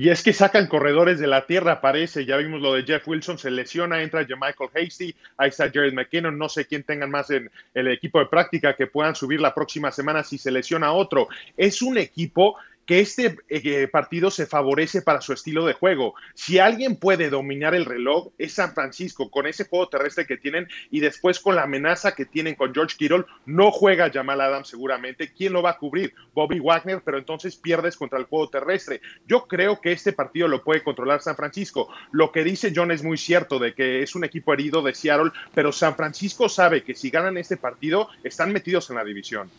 Y 0.00 0.10
es 0.10 0.22
que 0.22 0.32
sacan 0.32 0.68
corredores 0.68 1.18
de 1.18 1.26
la 1.26 1.44
tierra, 1.44 1.80
parece. 1.80 2.24
Ya 2.24 2.36
vimos 2.36 2.60
lo 2.60 2.74
de 2.74 2.84
Jeff 2.84 3.08
Wilson, 3.08 3.36
se 3.36 3.50
lesiona, 3.50 4.00
entra 4.00 4.20
Michael 4.20 4.70
Hasty, 4.72 5.12
ahí 5.36 5.48
está 5.48 5.68
Jared 5.74 5.92
McKinnon. 5.92 6.38
No 6.38 6.48
sé 6.48 6.66
quién 6.66 6.84
tengan 6.84 7.10
más 7.10 7.30
en 7.30 7.50
el 7.74 7.88
equipo 7.88 8.20
de 8.20 8.26
práctica 8.26 8.76
que 8.76 8.86
puedan 8.86 9.16
subir 9.16 9.40
la 9.40 9.52
próxima 9.52 9.90
semana 9.90 10.22
si 10.22 10.38
se 10.38 10.52
lesiona 10.52 10.92
otro. 10.92 11.26
Es 11.56 11.82
un 11.82 11.98
equipo 11.98 12.54
que 12.88 13.00
este 13.00 13.36
eh, 13.50 13.86
partido 13.86 14.30
se 14.30 14.46
favorece 14.46 15.02
para 15.02 15.20
su 15.20 15.34
estilo 15.34 15.66
de 15.66 15.74
juego. 15.74 16.14
Si 16.32 16.58
alguien 16.58 16.96
puede 16.96 17.28
dominar 17.28 17.74
el 17.74 17.84
reloj, 17.84 18.30
es 18.38 18.54
San 18.54 18.72
Francisco, 18.72 19.30
con 19.30 19.46
ese 19.46 19.66
juego 19.66 19.90
terrestre 19.90 20.26
que 20.26 20.38
tienen 20.38 20.66
y 20.90 21.00
después 21.00 21.38
con 21.38 21.54
la 21.54 21.64
amenaza 21.64 22.14
que 22.14 22.24
tienen 22.24 22.54
con 22.54 22.72
George 22.72 22.96
Kittle. 22.96 23.26
No 23.44 23.70
juega 23.72 24.10
Jamal 24.10 24.40
Adams 24.40 24.68
seguramente. 24.68 25.30
¿Quién 25.34 25.52
lo 25.52 25.60
va 25.60 25.72
a 25.72 25.76
cubrir? 25.76 26.14
Bobby 26.32 26.60
Wagner, 26.60 27.02
pero 27.04 27.18
entonces 27.18 27.56
pierdes 27.56 27.94
contra 27.94 28.18
el 28.18 28.24
juego 28.24 28.48
terrestre. 28.48 29.02
Yo 29.26 29.46
creo 29.46 29.82
que 29.82 29.92
este 29.92 30.14
partido 30.14 30.48
lo 30.48 30.64
puede 30.64 30.82
controlar 30.82 31.20
San 31.20 31.36
Francisco. 31.36 31.90
Lo 32.10 32.32
que 32.32 32.42
dice 32.42 32.72
John 32.74 32.90
es 32.90 33.02
muy 33.02 33.18
cierto, 33.18 33.58
de 33.58 33.74
que 33.74 34.02
es 34.02 34.14
un 34.14 34.24
equipo 34.24 34.54
herido 34.54 34.80
de 34.80 34.94
Seattle, 34.94 35.32
pero 35.52 35.72
San 35.72 35.94
Francisco 35.94 36.48
sabe 36.48 36.82
que 36.84 36.94
si 36.94 37.10
ganan 37.10 37.36
este 37.36 37.58
partido, 37.58 38.08
están 38.24 38.50
metidos 38.50 38.88
en 38.88 38.96
la 38.96 39.04
división. 39.04 39.50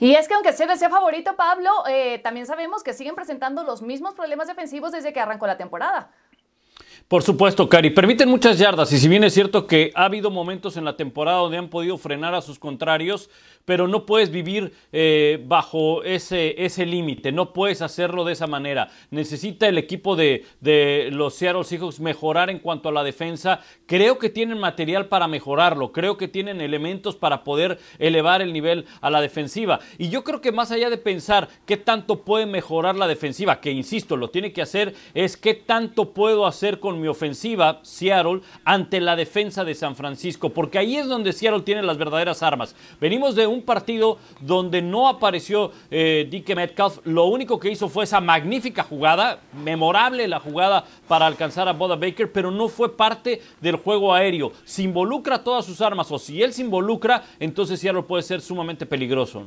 Y 0.00 0.14
es 0.14 0.28
que 0.28 0.34
aunque 0.34 0.52
sea 0.52 0.76
sea 0.76 0.90
favorito, 0.90 1.36
Pablo, 1.36 1.70
eh, 1.88 2.18
también 2.18 2.46
sabemos 2.46 2.82
que 2.82 2.92
siguen 2.92 3.14
presentando 3.14 3.64
los 3.64 3.82
mismos 3.82 4.14
problemas 4.14 4.48
defensivos 4.48 4.92
desde 4.92 5.12
que 5.12 5.20
arrancó 5.20 5.46
la 5.46 5.56
temporada. 5.56 6.10
Por 7.08 7.22
supuesto, 7.22 7.70
Cari. 7.70 7.88
Permiten 7.88 8.28
muchas 8.28 8.58
yardas 8.58 8.92
y 8.92 8.98
si 8.98 9.08
bien 9.08 9.24
es 9.24 9.32
cierto 9.32 9.66
que 9.66 9.92
ha 9.94 10.04
habido 10.04 10.30
momentos 10.30 10.76
en 10.76 10.84
la 10.84 10.94
temporada 10.94 11.38
donde 11.38 11.56
han 11.56 11.70
podido 11.70 11.96
frenar 11.96 12.34
a 12.34 12.42
sus 12.42 12.58
contrarios, 12.58 13.30
pero 13.64 13.88
no 13.88 14.06
puedes 14.06 14.30
vivir 14.30 14.72
eh, 14.92 15.42
bajo 15.46 16.02
ese, 16.02 16.64
ese 16.64 16.86
límite, 16.86 17.32
no 17.32 17.52
puedes 17.52 17.82
hacerlo 17.82 18.24
de 18.24 18.32
esa 18.32 18.46
manera. 18.46 18.88
Necesita 19.10 19.68
el 19.68 19.78
equipo 19.78 20.16
de, 20.16 20.44
de 20.60 21.10
los 21.12 21.34
Seattle 21.34 21.64
Seahawks 21.64 22.00
mejorar 22.00 22.50
en 22.50 22.58
cuanto 22.58 22.88
a 22.88 22.92
la 22.92 23.04
defensa. 23.04 23.60
Creo 23.86 24.18
que 24.18 24.30
tienen 24.30 24.58
material 24.58 25.06
para 25.06 25.28
mejorarlo, 25.28 25.92
creo 25.92 26.16
que 26.16 26.28
tienen 26.28 26.60
elementos 26.60 27.16
para 27.16 27.44
poder 27.44 27.78
elevar 27.98 28.42
el 28.42 28.52
nivel 28.52 28.86
a 29.00 29.10
la 29.10 29.20
defensiva. 29.20 29.80
Y 29.98 30.08
yo 30.08 30.24
creo 30.24 30.40
que 30.40 30.52
más 30.52 30.70
allá 30.70 30.90
de 30.90 30.98
pensar 30.98 31.48
qué 31.66 31.76
tanto 31.76 32.24
puede 32.24 32.46
mejorar 32.46 32.96
la 32.96 33.06
defensiva, 33.06 33.60
que 33.60 33.70
insisto, 33.70 34.16
lo 34.16 34.30
tiene 34.30 34.52
que 34.52 34.62
hacer, 34.62 34.94
es 35.14 35.36
qué 35.36 35.54
tanto 35.54 36.12
puedo 36.12 36.46
hacer 36.46 36.80
con 36.80 37.00
mi 37.00 37.08
ofensiva, 37.08 37.80
Seattle, 37.82 38.40
ante 38.64 39.00
la 39.00 39.16
defensa 39.16 39.64
de 39.64 39.74
San 39.74 39.96
Francisco, 39.96 40.50
porque 40.50 40.78
ahí 40.78 40.96
es 40.96 41.06
donde 41.06 41.32
Seattle 41.32 41.62
tiene 41.62 41.82
las 41.82 41.98
verdaderas 41.98 42.42
armas. 42.42 42.74
Venimos 43.00 43.34
de 43.34 43.46
un 43.46 43.57
partido 43.62 44.18
donde 44.40 44.82
no 44.82 45.08
apareció 45.08 45.72
eh, 45.90 46.28
Metcalf, 46.54 46.98
lo 47.04 47.26
único 47.26 47.58
que 47.58 47.70
hizo 47.70 47.88
fue 47.88 48.04
esa 48.04 48.20
magnífica 48.20 48.82
jugada, 48.82 49.40
memorable 49.52 50.26
la 50.28 50.40
jugada 50.40 50.84
para 51.06 51.26
alcanzar 51.26 51.68
a 51.68 51.72
Boda 51.72 51.96
Baker, 51.96 52.30
pero 52.32 52.50
no 52.50 52.68
fue 52.68 52.96
parte 52.96 53.40
del 53.60 53.76
juego 53.76 54.14
aéreo. 54.14 54.52
Si 54.64 54.84
involucra 54.84 55.42
todas 55.42 55.64
sus 55.64 55.80
armas 55.80 56.10
o 56.10 56.18
si 56.18 56.42
él 56.42 56.52
se 56.52 56.62
involucra, 56.62 57.24
entonces 57.38 57.80
Seattle 57.80 58.02
puede 58.02 58.22
ser 58.22 58.40
sumamente 58.40 58.86
peligroso. 58.86 59.46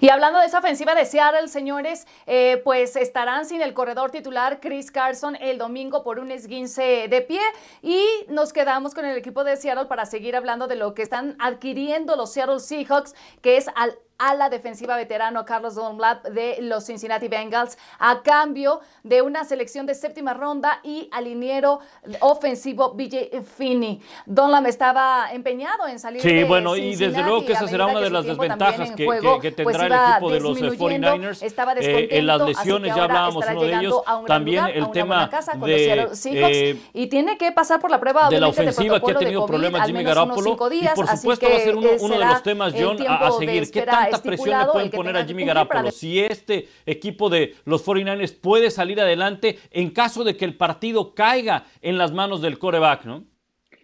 Y 0.00 0.08
hablando 0.08 0.38
de 0.40 0.46
esa 0.46 0.58
ofensiva 0.58 0.94
de 0.94 1.04
Seattle, 1.04 1.48
señores, 1.48 2.06
eh, 2.26 2.60
pues 2.64 2.96
estarán 2.96 3.46
sin 3.46 3.62
el 3.62 3.74
corredor 3.74 4.10
titular 4.10 4.60
Chris 4.60 4.90
Carson 4.90 5.36
el 5.36 5.58
domingo 5.58 6.02
por 6.02 6.18
un 6.18 6.30
esguince 6.30 7.08
de 7.08 7.20
pie. 7.22 7.40
Y 7.82 8.02
nos 8.28 8.52
quedamos 8.52 8.94
con 8.94 9.04
el 9.04 9.16
equipo 9.16 9.44
de 9.44 9.56
Seattle 9.56 9.86
para 9.86 10.06
seguir 10.06 10.36
hablando 10.36 10.66
de 10.66 10.76
lo 10.76 10.94
que 10.94 11.02
están 11.02 11.36
adquiriendo 11.38 12.16
los 12.16 12.32
Seattle 12.32 12.60
Seahawks, 12.60 13.14
que 13.40 13.56
es 13.56 13.66
al 13.74 13.98
a 14.30 14.34
la 14.34 14.48
defensiva 14.48 14.96
veterano 14.96 15.44
Carlos 15.44 15.74
Dunlap 15.74 16.24
de 16.28 16.56
los 16.60 16.84
Cincinnati 16.86 17.28
Bengals 17.28 17.76
a 17.98 18.22
cambio 18.22 18.80
de 19.02 19.20
una 19.22 19.44
selección 19.44 19.86
de 19.86 19.94
séptima 19.94 20.32
ronda 20.34 20.80
y 20.82 21.08
al 21.12 21.24
liniero 21.24 21.80
ofensivo 22.20 22.92
BJ 22.94 23.42
Finney. 23.42 24.00
Dunlap 24.26 24.66
estaba 24.66 25.32
empeñado 25.32 25.86
en 25.88 25.98
salir 25.98 26.22
Sí, 26.22 26.32
de 26.32 26.44
bueno, 26.44 26.76
y 26.76 26.90
desde 26.90 26.96
Cincinnati 27.06 27.28
luego 27.30 27.46
que 27.46 27.52
esa 27.52 27.68
será 27.68 27.86
una 27.86 28.00
de 28.00 28.10
las 28.10 28.24
desventajas 28.24 28.90
que, 28.92 29.04
juego, 29.04 29.40
que- 29.40 29.54
que 29.54 29.62
pues 29.62 29.76
tendrá 29.76 29.86
iba 29.96 30.06
el 30.06 30.12
equipo 30.12 30.30
de 30.30 30.40
los 30.40 30.50
eh, 30.58 30.70
disminuyendo, 30.70 31.08
49ers. 31.08 31.42
estaba 31.42 31.72
Eh, 31.74 32.08
en 32.10 32.26
las 32.26 32.38
descontento, 32.38 32.46
lesiones 32.60 32.94
ya 32.96 33.04
hablábamos 33.04 33.44
uno 33.50 33.62
de 33.62 33.74
ellos. 33.74 33.94
un 34.20 34.26
También 34.26 34.64
lugar, 34.64 34.76
el 34.78 34.90
tema 34.90 35.28
casa 35.30 35.52
de, 35.54 36.08
eh, 36.32 36.80
y 36.92 37.06
tiene 37.08 37.36
que 37.36 37.52
pasar 37.52 37.80
por 37.80 37.90
la 37.90 38.00
prueba 38.00 38.28
de 38.28 38.40
la 38.40 38.48
ofensiva 38.48 39.00
que 39.00 39.10
ha 39.12 39.18
tenido 39.18 39.40
COVID, 39.42 39.50
problemas 39.50 39.86
Jimmy 39.86 40.02
Garoppolo. 40.02 40.52
Y 40.72 40.86
por 40.94 41.06
supuesto 41.08 41.46
va 41.48 41.56
a 41.56 41.60
ser 41.60 41.76
uno, 41.76 41.88
uno 42.00 42.18
de 42.18 42.24
los 42.24 42.42
temas, 42.42 42.74
John, 42.78 42.96
a, 43.06 43.26
a 43.26 43.30
seguir. 43.32 43.70
¿Qué 43.70 43.80
espera 43.80 44.08
tanta 44.14 44.28
presión 44.28 44.58
le 44.58 44.66
pueden 44.66 44.90
poner 44.90 45.16
a 45.16 45.24
Jimmy 45.24 45.44
Garoppolo? 45.44 45.90
Si 45.90 46.20
este 46.20 46.68
equipo 46.86 47.28
de 47.28 47.54
los 47.64 47.84
49ers 47.84 48.38
puede 48.40 48.70
salir 48.70 49.00
adelante 49.00 49.58
en 49.70 49.90
caso 49.90 50.24
de 50.24 50.36
que 50.36 50.44
el 50.44 50.56
partido 50.56 51.14
caiga 51.14 51.66
en 51.80 51.98
las 51.98 52.12
manos 52.12 52.42
del 52.42 52.58
coreback, 52.58 53.04
¿no? 53.04 53.24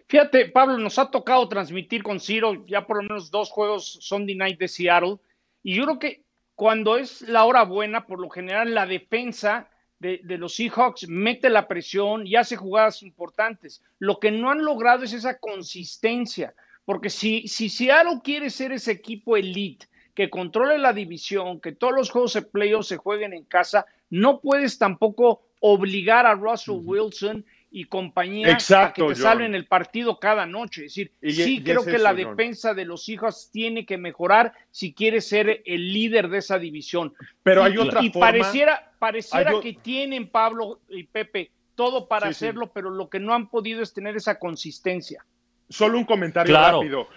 Fíjate, 0.07 0.49
Pablo, 0.49 0.77
nos 0.77 0.99
ha 0.99 1.09
tocado 1.09 1.47
transmitir 1.47 2.03
con 2.03 2.19
Ciro 2.19 2.65
ya 2.65 2.85
por 2.85 2.97
lo 2.97 3.03
menos 3.03 3.31
dos 3.31 3.49
juegos 3.49 3.97
Sunday 4.01 4.35
Night 4.35 4.59
de 4.59 4.67
Seattle. 4.67 5.19
Y 5.63 5.75
yo 5.75 5.85
creo 5.85 5.99
que 5.99 6.23
cuando 6.55 6.97
es 6.97 7.21
la 7.21 7.45
hora 7.45 7.63
buena, 7.63 8.05
por 8.05 8.19
lo 8.19 8.29
general 8.29 8.73
la 8.73 8.85
defensa 8.85 9.69
de, 9.99 10.19
de 10.23 10.37
los 10.37 10.55
Seahawks 10.55 11.07
mete 11.07 11.49
la 11.49 11.67
presión 11.67 12.27
y 12.27 12.35
hace 12.35 12.57
jugadas 12.57 13.03
importantes. 13.03 13.81
Lo 13.99 14.19
que 14.19 14.31
no 14.31 14.51
han 14.51 14.65
logrado 14.65 15.03
es 15.05 15.13
esa 15.13 15.39
consistencia. 15.39 16.53
Porque 16.83 17.09
si, 17.09 17.47
si 17.47 17.69
Seattle 17.69 18.19
quiere 18.21 18.49
ser 18.49 18.71
ese 18.71 18.91
equipo 18.91 19.37
elite 19.37 19.87
que 20.13 20.29
controle 20.29 20.77
la 20.77 20.93
división, 20.93 21.59
que 21.61 21.71
todos 21.71 21.93
los 21.93 22.09
juegos 22.09 22.33
de 22.33 22.41
playoffs 22.41 22.87
se 22.87 22.97
jueguen 22.97 23.33
en 23.33 23.43
casa, 23.45 23.85
no 24.09 24.39
puedes 24.39 24.77
tampoco 24.77 25.41
obligar 25.61 26.25
a 26.25 26.33
Russell 26.35 26.79
Wilson 26.83 27.45
y 27.73 27.85
compañía 27.85 28.51
Exacto, 28.51 29.05
a 29.05 29.07
que 29.09 29.13
te 29.13 29.21
salven 29.21 29.55
el 29.55 29.65
partido 29.65 30.19
cada 30.19 30.45
noche. 30.45 30.85
Es 30.85 30.91
decir, 30.95 31.11
Y- 31.21 31.31
sí 31.31 31.55
y 31.57 31.63
creo 31.63 31.79
es 31.81 31.85
que 31.85 31.95
eso, 31.95 32.03
la 32.03 32.09
John. 32.09 32.17
defensa 32.35 32.73
de 32.73 32.83
los 32.83 33.07
hijos 33.07 33.49
tiene 33.51 33.85
que 33.85 33.97
mejorar 33.97 34.51
si 34.71 34.93
quiere 34.93 35.21
ser 35.21 35.61
el 35.65 35.93
líder 35.93 36.27
de 36.27 36.39
esa 36.39 36.59
división. 36.59 37.13
Pero 37.43 37.61
Y- 37.61 37.71
hay 37.71 37.77
otra 37.77 38.03
y, 38.03 38.09
forma- 38.09 38.27
pareciera, 38.27 38.91
pareciera 38.99 39.51
Hay 39.51 39.61
que 39.61 39.73
tienen 39.81 40.27
Pablo 40.27 40.81
y 40.89 41.03
Pepe 41.03 41.51
todo 41.75 42.07
para 42.09 42.27
Sí, 42.27 42.33
sí. 42.33 42.45
hacerlo, 42.45 42.71
pero 42.73 42.89
lo 42.89 43.09
que 43.09 43.19
no 43.21 43.33
han 43.33 43.47
podido 43.49 43.81
es 43.81 43.93
tener 43.93 44.17
esa 44.17 44.37
consistencia. 44.37 45.25
Solo 45.69 45.97
un 45.97 46.03
comentario 46.05 46.51
Claro. 46.53 46.81
rápido. 46.81 47.07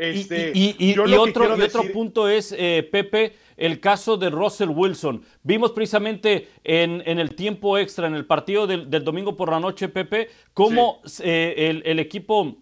Y- 0.00 0.20
Este, 0.20 0.52
y, 0.54 0.98
otro, 0.98 1.54
otro 1.54 1.82
punto 1.92 2.28
es, 2.28 2.54
eh, 2.56 2.88
Pepe, 2.90 3.34
el 3.56 3.78
caso 3.80 4.16
de 4.16 4.30
Russell 4.30 4.70
Wilson. 4.70 5.22
Vimos 5.42 5.72
precisamente 5.72 6.48
en, 6.64 7.02
en 7.04 7.18
el 7.18 7.34
tiempo 7.34 7.76
extra, 7.76 8.06
en 8.06 8.14
el 8.14 8.24
partido 8.24 8.66
del, 8.66 8.88
del 8.88 9.04
domingo 9.04 9.36
por 9.36 9.50
la 9.50 9.60
noche, 9.60 9.88
Pepe, 9.88 10.28
cómo 10.54 11.02
eh, 11.22 11.54
el, 11.70 11.82
el 11.84 11.98
equipo 11.98 12.56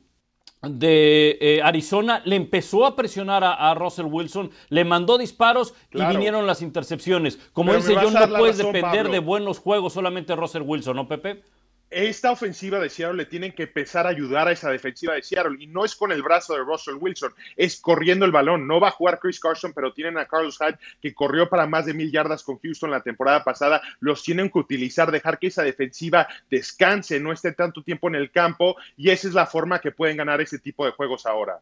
de 0.63 1.39
eh, 1.41 1.61
Arizona 1.63 2.21
le 2.25 2.35
empezó 2.35 2.85
a 2.85 2.97
presionar 2.97 3.45
a, 3.45 3.53
a 3.71 3.75
Russell 3.75 4.07
Wilson, 4.07 4.51
le 4.71 4.85
mandó 4.85 5.17
disparos 5.17 5.73
Claro. 5.91 6.13
y 6.13 6.17
vinieron 6.17 6.47
las 6.49 6.63
intercepciones. 6.63 7.39
Como 7.53 7.71
Pero 7.71 7.81
dice 7.85 7.95
John, 7.95 8.13
no 8.13 8.37
puedes 8.37 8.59
razón, 8.59 8.73
depender 8.73 9.03
Pablo. 9.03 9.13
de 9.13 9.19
buenos 9.21 9.61
juegos 9.61 9.93
solamente 9.93 10.35
Russell 10.35 10.63
Wilson, 10.63 10.97
¿no, 10.97 11.07
Pepe? 11.07 11.43
Esta 11.91 12.31
ofensiva 12.31 12.79
de 12.79 12.91
Seattle 12.91 13.17
le 13.17 13.27
tienen 13.27 13.53
que 13.53 13.65
empezar 13.65 14.07
a 14.07 14.11
ayudar 14.11 14.49
a 14.49 14.53
esa 14.53 14.71
defensiva 14.71 15.15
de 15.15 15.23
Seattle 15.23 15.57
y 15.59 15.67
no 15.67 15.85
es 15.85 15.95
con 15.95 16.13
el 16.13 16.23
brazo 16.23 16.55
de 16.55 16.61
Russell 16.61 16.97
Wilson, 17.01 17.33
es 17.57 17.81
corriendo 17.81 18.25
el 18.25 18.33
balón. 18.33 18.67
No 18.67 18.81
va 18.81 18.89
a 18.89 18.93
jugar 18.93 19.19
Chris 19.19 19.41
Carson, 19.41 19.73
pero 19.73 19.93
tienen 19.93 20.19
a 20.19 20.27
Carlos 20.27 20.59
Hyde 20.59 20.79
que 21.01 21.15
corrió 21.15 21.49
para 21.49 21.67
más 21.67 21.87
de 21.87 21.95
mil 21.95 22.13
yardas 22.13 22.43
con 22.43 22.59
Houston 22.59 22.91
la 22.91 23.03
temporada 23.03 23.43
pasada. 23.45 23.81
Los 24.01 24.23
tienen 24.23 24.51
que 24.51 24.59
utilizar, 24.59 25.11
dejar 25.11 25.39
que 25.39 25.49
esa 25.49 25.63
defensiva 25.63 26.29
descanse, 26.51 27.21
no 27.21 27.33
esté 27.33 27.53
tanto 27.53 27.83
tiempo 27.83 28.09
en 28.09 28.17
el 28.17 28.31
campo 28.31 28.77
y 28.97 29.11
esa 29.11 29.29
es 29.29 29.35
la 29.35 29.47
forma 29.47 29.81
que 29.81 29.93
pueden 29.93 30.17
ganar 30.17 30.41
ese 30.41 30.59
tipo 30.59 30.85
de 30.85 30.93
juegos 30.93 31.27
ahora. 31.27 31.61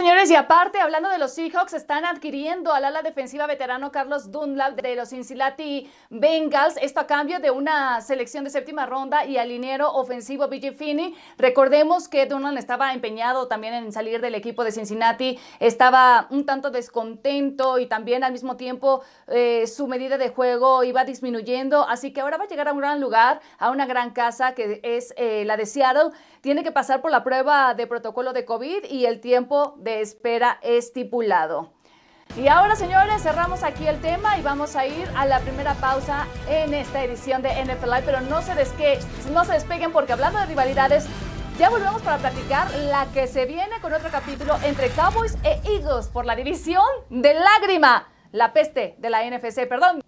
Señores, 0.00 0.28
y 0.28 0.34
aparte, 0.34 0.80
hablando 0.80 1.08
de 1.08 1.18
los 1.18 1.34
Seahawks, 1.34 1.72
están 1.72 2.04
adquiriendo 2.04 2.72
al 2.72 2.84
ala 2.84 3.02
defensiva 3.02 3.46
veterano 3.46 3.92
Carlos 3.92 4.32
Dunlap 4.32 4.74
de 4.74 4.96
los 4.96 5.10
Cincinnati 5.10 5.88
Bengals, 6.10 6.76
esto 6.82 6.98
a 6.98 7.06
cambio 7.06 7.38
de 7.38 7.52
una 7.52 8.00
selección 8.00 8.42
de 8.42 8.50
séptima 8.50 8.86
ronda 8.86 9.24
y 9.24 9.38
al 9.38 9.50
liniero 9.50 9.92
ofensivo 9.92 10.48
BJ 10.48 10.72
Finney. 10.72 11.14
Recordemos 11.38 12.08
que 12.08 12.26
Dunlap 12.26 12.56
estaba 12.56 12.92
empeñado 12.92 13.46
también 13.46 13.72
en 13.72 13.92
salir 13.92 14.20
del 14.20 14.34
equipo 14.34 14.64
de 14.64 14.72
Cincinnati, 14.72 15.38
estaba 15.60 16.26
un 16.30 16.44
tanto 16.44 16.72
descontento 16.72 17.78
y 17.78 17.86
también 17.86 18.24
al 18.24 18.32
mismo 18.32 18.56
tiempo 18.56 19.04
eh, 19.28 19.68
su 19.68 19.86
medida 19.86 20.18
de 20.18 20.28
juego 20.28 20.82
iba 20.82 21.04
disminuyendo, 21.04 21.88
así 21.88 22.12
que 22.12 22.20
ahora 22.20 22.36
va 22.36 22.44
a 22.44 22.48
llegar 22.48 22.66
a 22.66 22.72
un 22.72 22.80
gran 22.80 23.00
lugar, 23.00 23.40
a 23.58 23.70
una 23.70 23.86
gran 23.86 24.10
casa 24.10 24.56
que 24.56 24.80
es 24.82 25.14
eh, 25.16 25.44
la 25.46 25.56
de 25.56 25.66
Seattle. 25.66 26.10
Tiene 26.40 26.64
que 26.64 26.72
pasar 26.72 27.00
por 27.00 27.12
la 27.12 27.22
prueba 27.22 27.74
de 27.74 27.86
protocolo 27.86 28.32
de 28.32 28.44
COVID 28.44 28.84
y 28.90 29.06
el 29.06 29.20
tiempo 29.20 29.76
de 29.84 30.00
espera 30.00 30.58
estipulado. 30.62 31.72
Y 32.36 32.48
ahora, 32.48 32.74
señores, 32.74 33.22
cerramos 33.22 33.62
aquí 33.62 33.86
el 33.86 34.00
tema 34.00 34.36
y 34.38 34.42
vamos 34.42 34.74
a 34.74 34.86
ir 34.86 35.08
a 35.14 35.24
la 35.24 35.38
primera 35.40 35.74
pausa 35.74 36.26
en 36.48 36.74
esta 36.74 37.04
edición 37.04 37.42
de 37.42 37.50
NFL 37.50 37.84
Live, 37.84 38.02
pero 38.04 38.20
no 38.22 38.42
se, 38.42 38.56
desque, 38.56 38.98
no 39.32 39.44
se 39.44 39.52
despeguen 39.52 39.92
porque 39.92 40.14
hablando 40.14 40.40
de 40.40 40.46
rivalidades, 40.46 41.06
ya 41.58 41.70
volvemos 41.70 42.02
para 42.02 42.18
platicar 42.18 42.68
la 42.74 43.06
que 43.14 43.28
se 43.28 43.46
viene 43.46 43.78
con 43.80 43.92
otro 43.92 44.08
capítulo 44.10 44.56
entre 44.64 44.88
Cowboys 44.88 45.36
e 45.44 45.60
Eagles 45.64 46.08
por 46.08 46.24
la 46.24 46.34
división 46.34 46.82
de 47.10 47.34
lágrima, 47.34 48.08
la 48.32 48.52
peste 48.52 48.96
de 48.98 49.10
la 49.10 49.22
NFC, 49.22 49.68
perdón. 49.68 50.00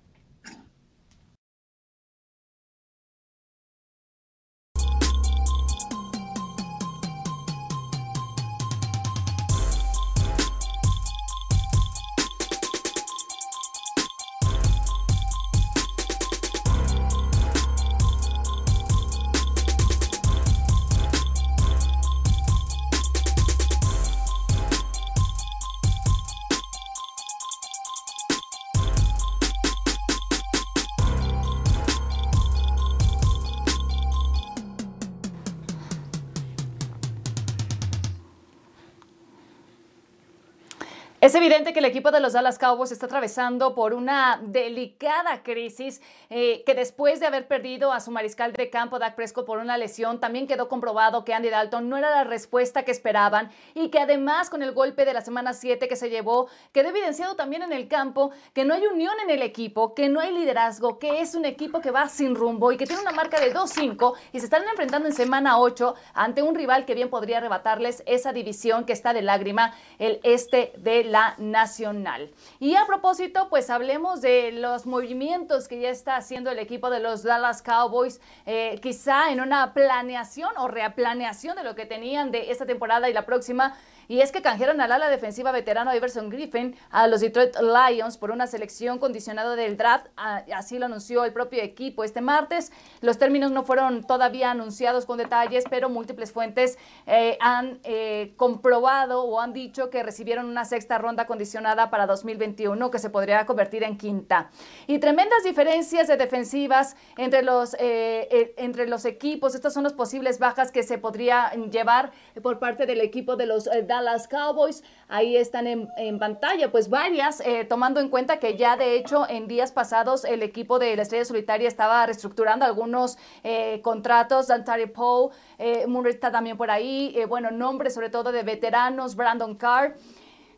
Es 41.26 41.34
evidente 41.34 41.72
que 41.72 41.80
el 41.80 41.86
equipo 41.86 42.12
de 42.12 42.20
los 42.20 42.34
Dallas 42.34 42.56
Cowboys 42.56 42.92
está 42.92 43.06
atravesando 43.06 43.74
por 43.74 43.94
una 43.94 44.40
delicada 44.40 45.42
crisis 45.42 46.00
eh, 46.30 46.62
que 46.64 46.72
después 46.72 47.18
de 47.18 47.26
haber 47.26 47.48
perdido 47.48 47.92
a 47.92 47.98
su 47.98 48.12
mariscal 48.12 48.52
de 48.52 48.70
campo, 48.70 49.00
Dak 49.00 49.16
Prescott, 49.16 49.44
por 49.44 49.58
una 49.58 49.76
lesión, 49.76 50.20
también 50.20 50.46
quedó 50.46 50.68
comprobado 50.68 51.24
que 51.24 51.34
Andy 51.34 51.50
Dalton 51.50 51.88
no 51.88 51.96
era 51.96 52.10
la 52.10 52.22
respuesta 52.22 52.84
que 52.84 52.92
esperaban 52.92 53.50
y 53.74 53.88
que 53.88 53.98
además 53.98 54.50
con 54.50 54.62
el 54.62 54.70
golpe 54.70 55.04
de 55.04 55.14
la 55.14 55.20
semana 55.20 55.52
7 55.52 55.88
que 55.88 55.96
se 55.96 56.10
llevó, 56.10 56.46
quedó 56.70 56.90
evidenciado 56.90 57.34
también 57.34 57.62
en 57.62 57.72
el 57.72 57.88
campo 57.88 58.30
que 58.54 58.64
no 58.64 58.74
hay 58.74 58.86
unión 58.86 59.14
en 59.24 59.30
el 59.30 59.42
equipo, 59.42 59.96
que 59.96 60.08
no 60.08 60.20
hay 60.20 60.32
liderazgo, 60.32 61.00
que 61.00 61.20
es 61.20 61.34
un 61.34 61.44
equipo 61.44 61.80
que 61.80 61.90
va 61.90 62.08
sin 62.08 62.36
rumbo 62.36 62.70
y 62.70 62.76
que 62.76 62.86
tiene 62.86 63.02
una 63.02 63.10
marca 63.10 63.40
de 63.40 63.52
2-5 63.52 64.14
y 64.32 64.38
se 64.38 64.44
están 64.44 64.62
enfrentando 64.62 65.08
en 65.08 65.12
semana 65.12 65.58
8 65.58 65.92
ante 66.14 66.44
un 66.44 66.54
rival 66.54 66.84
que 66.84 66.94
bien 66.94 67.10
podría 67.10 67.38
arrebatarles 67.38 68.04
esa 68.06 68.32
división 68.32 68.84
que 68.84 68.92
está 68.92 69.12
de 69.12 69.22
lágrima, 69.22 69.74
el 69.98 70.20
este 70.22 70.72
de 70.78 71.02
la 71.02 71.15
Nacional. 71.38 72.30
Y 72.60 72.76
a 72.76 72.86
propósito, 72.86 73.48
pues 73.48 73.70
hablemos 73.70 74.20
de 74.20 74.52
los 74.52 74.86
movimientos 74.86 75.68
que 75.68 75.80
ya 75.80 75.90
está 75.90 76.16
haciendo 76.16 76.50
el 76.50 76.58
equipo 76.58 76.90
de 76.90 77.00
los 77.00 77.22
Dallas 77.22 77.62
Cowboys, 77.62 78.20
eh, 78.44 78.78
quizá 78.82 79.30
en 79.30 79.40
una 79.40 79.72
planeación 79.72 80.50
o 80.58 80.68
reaplaneación 80.68 81.56
de 81.56 81.64
lo 81.64 81.74
que 81.74 81.86
tenían 81.86 82.30
de 82.30 82.50
esta 82.50 82.66
temporada 82.66 83.08
y 83.08 83.12
la 83.12 83.26
próxima. 83.26 83.76
Y 84.08 84.20
es 84.20 84.32
que 84.32 84.42
canjearon 84.42 84.80
al 84.80 84.92
ala 84.92 85.08
defensiva 85.08 85.52
veterano 85.52 85.94
Iverson 85.94 86.30
Griffin 86.30 86.76
a 86.90 87.06
los 87.06 87.20
Detroit 87.20 87.56
Lions 87.60 88.18
por 88.18 88.30
una 88.30 88.46
selección 88.46 88.98
condicionada 88.98 89.56
del 89.56 89.76
draft. 89.76 90.06
Ah, 90.16 90.42
Así 90.54 90.78
lo 90.78 90.86
anunció 90.86 91.24
el 91.24 91.32
propio 91.32 91.62
equipo 91.62 92.04
este 92.04 92.20
martes. 92.20 92.72
Los 93.00 93.18
términos 93.18 93.50
no 93.50 93.64
fueron 93.64 94.04
todavía 94.04 94.50
anunciados 94.50 95.06
con 95.06 95.18
detalles, 95.18 95.64
pero 95.68 95.88
múltiples 95.88 96.32
fuentes 96.32 96.78
eh, 97.06 97.36
han 97.40 97.80
eh, 97.84 98.32
comprobado 98.36 99.24
o 99.24 99.40
han 99.40 99.52
dicho 99.52 99.90
que 99.90 100.02
recibieron 100.02 100.46
una 100.46 100.64
sexta 100.64 100.98
ronda 100.98 101.26
condicionada 101.26 101.90
para 101.90 102.06
2021 102.06 102.90
que 102.90 102.98
se 102.98 103.10
podría 103.10 103.46
convertir 103.46 103.82
en 103.82 103.96
quinta. 103.98 104.50
Y 104.86 104.98
tremendas 104.98 105.44
diferencias 105.44 106.08
de 106.08 106.16
defensivas 106.16 106.96
entre 107.16 107.42
los, 107.42 107.74
eh, 107.74 108.28
eh, 108.30 108.54
entre 108.56 108.86
los 108.86 109.04
equipos. 109.04 109.54
Estas 109.54 109.74
son 109.74 109.84
las 109.84 109.92
posibles 109.92 110.38
bajas 110.38 110.70
que 110.70 110.82
se 110.82 110.98
podría 110.98 111.50
llevar 111.70 112.12
por 112.42 112.58
parte 112.58 112.86
del 112.86 113.00
equipo 113.00 113.36
de 113.36 113.46
los 113.46 113.68
Dallas 113.96 114.28
Cowboys. 114.28 114.82
Ahí 115.08 115.36
están 115.36 115.66
en, 115.66 115.88
en 115.96 116.18
pantalla, 116.18 116.70
pues 116.70 116.88
varias, 116.90 117.40
eh, 117.40 117.64
tomando 117.64 118.00
en 118.00 118.08
cuenta 118.08 118.38
que 118.38 118.56
ya 118.56 118.76
de 118.76 118.96
hecho 118.96 119.28
en 119.28 119.46
días 119.46 119.72
pasados 119.72 120.24
el 120.24 120.42
equipo 120.42 120.78
de 120.78 120.96
la 120.96 121.02
Estrella 121.02 121.24
Solitaria 121.24 121.68
estaba 121.68 122.04
reestructurando 122.06 122.64
algunos 122.64 123.16
eh, 123.44 123.80
contratos. 123.82 124.48
Dantari 124.48 124.86
Poe, 124.86 125.30
eh, 125.58 125.86
Murray 125.86 126.12
está 126.14 126.30
también 126.30 126.56
por 126.56 126.70
ahí. 126.70 127.12
eh, 127.16 127.26
bueno, 127.26 127.50
nombres 127.50 127.94
sobre 127.94 128.10
todo 128.10 128.32
de 128.32 128.42
veteranos, 128.42 129.14
Brandon 129.16 129.54
Carr. 129.54 129.96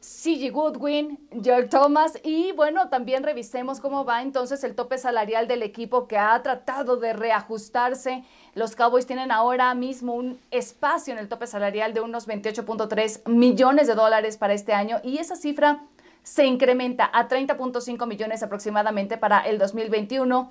CG 0.01 0.53
Goodwin, 0.53 1.19
George 1.43 1.69
Thomas 1.69 2.21
y 2.23 2.53
bueno, 2.53 2.89
también 2.89 3.25
revisemos 3.25 3.81
cómo 3.81 4.05
va 4.05 4.23
entonces 4.23 4.63
el 4.63 4.77
tope 4.77 4.97
salarial 4.97 5.49
del 5.49 5.65
equipo 5.65 6.07
que 6.07 6.17
ha 6.17 6.41
tratado 6.41 6.99
de 6.99 7.13
reajustarse. 7.15 8.25
Los 8.59 8.75
Cowboys 8.75 9.07
tienen 9.07 9.31
ahora 9.31 9.73
mismo 9.75 10.15
un 10.15 10.41
espacio 10.51 11.13
en 11.13 11.21
el 11.21 11.29
tope 11.29 11.47
salarial 11.47 11.95
de 11.95 12.01
unos 12.01 12.27
28.3 12.27 13.29
millones 13.29 13.87
de 13.87 13.95
dólares 13.95 14.37
para 14.37 14.53
este 14.53 14.73
año 14.73 14.99
y 15.05 15.19
esa 15.19 15.37
cifra 15.37 15.85
se 16.25 16.45
incrementa 16.45 17.09
a 17.13 17.29
30.5 17.29 18.05
millones 18.09 18.43
aproximadamente 18.43 19.17
para 19.17 19.43
el 19.43 19.59
2021. 19.59 20.51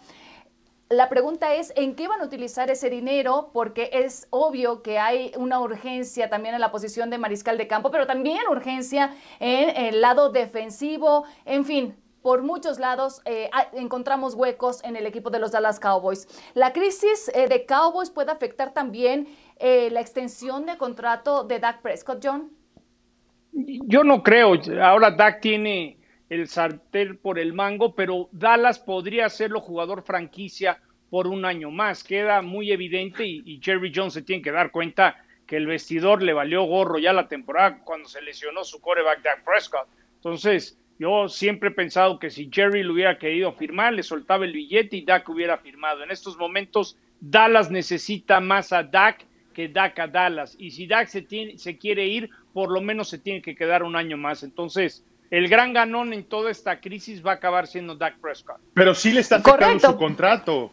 La 0.88 1.10
pregunta 1.10 1.54
es, 1.56 1.74
¿en 1.76 1.96
qué 1.96 2.08
van 2.08 2.22
a 2.22 2.24
utilizar 2.24 2.72
ese 2.72 2.89
dinero? 2.89 3.50
Porque 3.52 3.89
es 3.91 4.28
obvio 4.30 4.82
que 4.84 5.00
hay 5.00 5.34
una 5.36 5.60
urgencia 5.60 6.30
también 6.30 6.56
en 6.56 6.62
la 6.62 6.72
posición 6.72 7.10
de 7.10 7.17
mariscal 7.17 7.58
de 7.58 7.67
campo, 7.67 7.91
pero 7.91 8.08
también 8.08 8.39
urgencia 8.50 9.13
en 9.41 9.76
el 9.76 10.00
lado 10.00 10.30
defensivo. 10.30 11.26
En 11.43 11.65
fin, 11.65 11.93
por 12.21 12.43
muchos 12.43 12.80
lados 12.80 13.21
eh, 13.25 13.49
ah, 13.53 13.67
encontramos 13.73 14.34
huecos 14.34 14.84
en 14.84 14.95
el 14.95 15.06
equipo 15.06 15.30
de 15.30 15.39
los 15.39 15.51
Dallas 15.51 15.80
Cowboys. 15.80 16.27
La 16.53 16.73
crisis 16.73 17.32
eh, 17.34 17.47
de 17.47 17.65
Cowboys 17.65 18.10
puede 18.10 18.32
afectar 18.32 18.73
también 18.73 19.27
eh, 19.58 19.89
la 19.91 20.01
extensión 20.01 20.65
de 20.65 20.77
contrato 20.77 21.43
de 21.43 21.60
Dak 21.60 21.82
Prescott, 21.82 22.19
John. 22.23 22.51
Yo 23.51 24.03
no 24.03 24.23
creo. 24.23 24.53
Ahora 24.82 25.12
Dak 25.12 25.41
tiene 25.41 25.99
el 26.30 26.47
sartén 26.47 27.17
por 27.17 27.39
el 27.39 27.53
mango, 27.53 27.95
pero 27.95 28.30
Dallas 28.32 28.80
podría 28.80 29.25
hacerlo 29.25 29.62
jugador 29.62 30.03
franquicia 30.03 30.82
por 31.10 31.27
un 31.27 31.45
año 31.45 31.71
más. 31.71 32.03
Queda 32.03 32.41
muy 32.41 32.71
evidente 32.71 33.25
y, 33.25 33.41
y 33.45 33.60
Jerry 33.63 33.91
Jones 33.95 34.13
se 34.13 34.21
tiene 34.21 34.41
que 34.41 34.51
dar 34.51 34.71
cuenta 34.71 35.15
que 35.47 35.56
el 35.56 35.65
vestidor 35.65 36.21
le 36.21 36.34
valió 36.34 36.63
gorro 36.63 36.99
ya 36.99 37.13
la 37.13 37.27
temporada 37.27 37.80
cuando 37.84 38.10
se 38.10 38.21
lesionó 38.21 38.63
su 38.63 38.82
coreback 38.82 39.23
Dak 39.23 39.43
Prescott. 39.45 39.88
Entonces, 40.15 40.77
yo 40.99 41.29
siempre 41.29 41.69
he 41.69 41.73
pensado 41.73 42.19
que 42.19 42.29
si 42.29 42.49
Jerry 42.51 42.83
lo 42.83 42.93
hubiera 42.93 43.17
querido 43.17 43.53
firmar, 43.53 43.93
le 43.93 44.03
soltaba 44.03 44.45
el 44.45 44.53
billete 44.53 44.97
y 44.97 45.05
Dak 45.05 45.29
hubiera 45.29 45.57
firmado. 45.57 46.03
En 46.03 46.12
estos 46.12 46.38
momentos, 46.38 46.97
Dallas 47.19 47.69
necesita 47.69 48.39
más 48.39 48.73
a 48.73 48.83
Dak 48.83 49.25
que 49.53 49.67
Dak 49.67 49.99
a 49.99 50.07
Dallas. 50.07 50.55
Y 50.57 50.71
si 50.71 50.88
Dak 50.88 51.07
se, 51.07 51.21
tiene, 51.21 51.57
se 51.57 51.77
quiere 51.77 52.05
ir, 52.07 52.29
por 52.53 52.71
lo 52.71 52.81
menos 52.81 53.10
se 53.10 53.19
tiene 53.19 53.41
que 53.41 53.55
quedar 53.55 53.83
un 53.83 53.95
año 53.95 54.17
más. 54.17 54.43
Entonces, 54.43 55.03
el 55.29 55.47
gran 55.49 55.73
ganón 55.73 56.13
en 56.13 56.23
toda 56.23 56.49
esta 56.49 56.79
crisis 56.79 57.25
va 57.25 57.31
a 57.31 57.36
acabar 57.36 57.67
siendo 57.67 57.95
Dak 57.95 58.17
Prescott. 58.19 58.60
Pero 58.73 58.95
sí 58.95 59.12
le 59.12 59.19
está 59.19 59.41
Correcto. 59.41 59.91
su 59.91 59.97
contrato. 59.97 60.71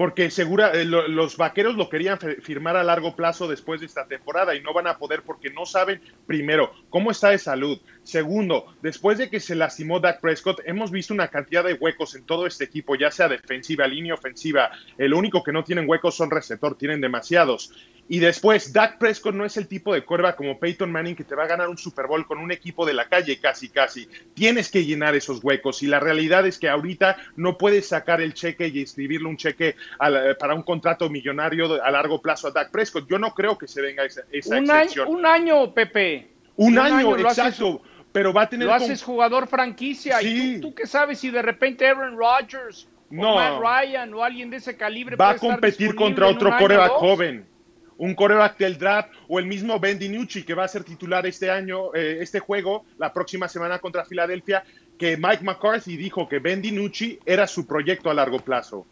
Porque 0.00 0.30
segura, 0.30 0.72
eh, 0.72 0.86
lo- 0.86 1.06
los 1.08 1.36
vaqueros 1.36 1.76
lo 1.76 1.90
querían 1.90 2.18
firmar 2.18 2.74
a 2.74 2.82
largo 2.82 3.14
plazo 3.14 3.46
después 3.46 3.80
de 3.80 3.86
esta 3.86 4.06
temporada 4.06 4.54
y 4.54 4.62
no 4.62 4.72
van 4.72 4.86
a 4.86 4.96
poder 4.96 5.20
porque 5.20 5.50
no 5.50 5.66
saben, 5.66 6.00
primero, 6.26 6.72
cómo 6.88 7.10
está 7.10 7.28
de 7.28 7.36
salud. 7.36 7.78
Segundo, 8.02 8.64
después 8.80 9.18
de 9.18 9.28
que 9.28 9.40
se 9.40 9.54
lastimó 9.54 10.00
Dak 10.00 10.22
Prescott, 10.22 10.62
hemos 10.64 10.90
visto 10.90 11.12
una 11.12 11.28
cantidad 11.28 11.62
de 11.64 11.74
huecos 11.74 12.14
en 12.14 12.24
todo 12.24 12.46
este 12.46 12.64
equipo, 12.64 12.94
ya 12.94 13.10
sea 13.10 13.28
defensiva, 13.28 13.86
línea 13.86 14.14
ofensiva. 14.14 14.70
El 14.96 15.12
único 15.12 15.42
que 15.44 15.52
no 15.52 15.64
tienen 15.64 15.86
huecos 15.86 16.14
son 16.16 16.30
receptor, 16.30 16.78
tienen 16.78 17.02
demasiados. 17.02 17.70
Y 18.12 18.18
después, 18.18 18.72
Dak 18.72 18.98
Prescott 18.98 19.36
no 19.36 19.44
es 19.44 19.56
el 19.56 19.68
tipo 19.68 19.94
de 19.94 20.02
cuerva 20.04 20.34
como 20.34 20.58
Peyton 20.58 20.90
Manning 20.90 21.14
que 21.14 21.22
te 21.22 21.36
va 21.36 21.44
a 21.44 21.46
ganar 21.46 21.68
un 21.68 21.78
Super 21.78 22.08
Bowl 22.08 22.26
con 22.26 22.38
un 22.38 22.50
equipo 22.50 22.84
de 22.84 22.92
la 22.92 23.08
calle 23.08 23.38
casi, 23.38 23.68
casi. 23.68 24.08
Tienes 24.34 24.68
que 24.68 24.84
llenar 24.84 25.14
esos 25.14 25.38
huecos 25.44 25.80
y 25.84 25.86
la 25.86 26.00
realidad 26.00 26.44
es 26.44 26.58
que 26.58 26.68
ahorita 26.68 27.16
no 27.36 27.56
puedes 27.56 27.86
sacar 27.86 28.20
el 28.20 28.34
cheque 28.34 28.66
y 28.66 28.82
escribirle 28.82 29.28
un 29.28 29.36
cheque 29.36 29.76
la- 30.00 30.34
para 30.36 30.54
un 30.56 30.64
contrato 30.64 31.08
millonario 31.08 31.80
a 31.80 31.88
largo 31.92 32.20
plazo 32.20 32.48
a 32.48 32.50
Dak 32.50 32.72
Prescott. 32.72 33.06
Yo 33.08 33.16
no 33.16 33.32
creo 33.32 33.56
que 33.56 33.68
se 33.68 33.80
venga 33.80 34.04
esa, 34.04 34.22
esa 34.32 34.56
Un 34.58 34.68
año, 34.68 34.80
excepción. 34.80 35.08
un 35.08 35.24
año, 35.24 35.72
Pepe. 35.72 36.30
Un 36.56 36.78
año, 36.80 37.14
haces- 37.14 37.38
exacto. 37.38 37.80
pero 38.10 38.32
va 38.32 38.42
a 38.42 38.48
tener 38.48 38.66
Lo 38.66 38.74
con- 38.74 38.82
haces 38.82 39.04
jugador 39.04 39.46
franquicia. 39.46 40.18
Sí. 40.18 40.54
¿Y 40.56 40.60
tú, 40.60 40.70
tú 40.70 40.74
qué 40.74 40.88
sabes 40.88 41.20
si 41.20 41.30
de 41.30 41.42
repente 41.42 41.86
Aaron 41.86 42.16
Rodgers 42.18 42.88
No. 43.08 43.34
o 43.34 43.36
Matt 43.36 43.60
Ryan 43.84 44.12
o 44.14 44.24
alguien 44.24 44.50
de 44.50 44.56
ese 44.56 44.76
calibre 44.76 45.14
va 45.14 45.26
puede 45.36 45.36
a 45.36 45.38
competir 45.52 45.94
contra 45.94 46.26
otro 46.26 46.48
año 46.48 46.58
coreback 46.58 46.90
joven. 46.90 47.46
Un 48.00 48.14
coreback 48.14 48.56
del 48.56 48.78
draft 48.78 49.10
o 49.28 49.38
el 49.38 49.44
mismo 49.44 49.78
Ben 49.78 49.98
DiNucci 49.98 50.42
que 50.42 50.54
va 50.54 50.64
a 50.64 50.68
ser 50.68 50.84
titular 50.84 51.26
este 51.26 51.50
año, 51.50 51.94
eh, 51.94 52.16
este 52.22 52.40
juego, 52.40 52.86
la 52.96 53.12
próxima 53.12 53.46
semana 53.46 53.78
contra 53.78 54.06
Filadelfia, 54.06 54.64
que 54.98 55.18
Mike 55.18 55.44
McCarthy 55.44 55.98
dijo 55.98 56.26
que 56.26 56.38
Ben 56.38 56.62
DiNucci 56.62 57.20
era 57.26 57.46
su 57.46 57.66
proyecto 57.66 58.08
a 58.08 58.14
largo 58.14 58.38
plazo. 58.38 58.86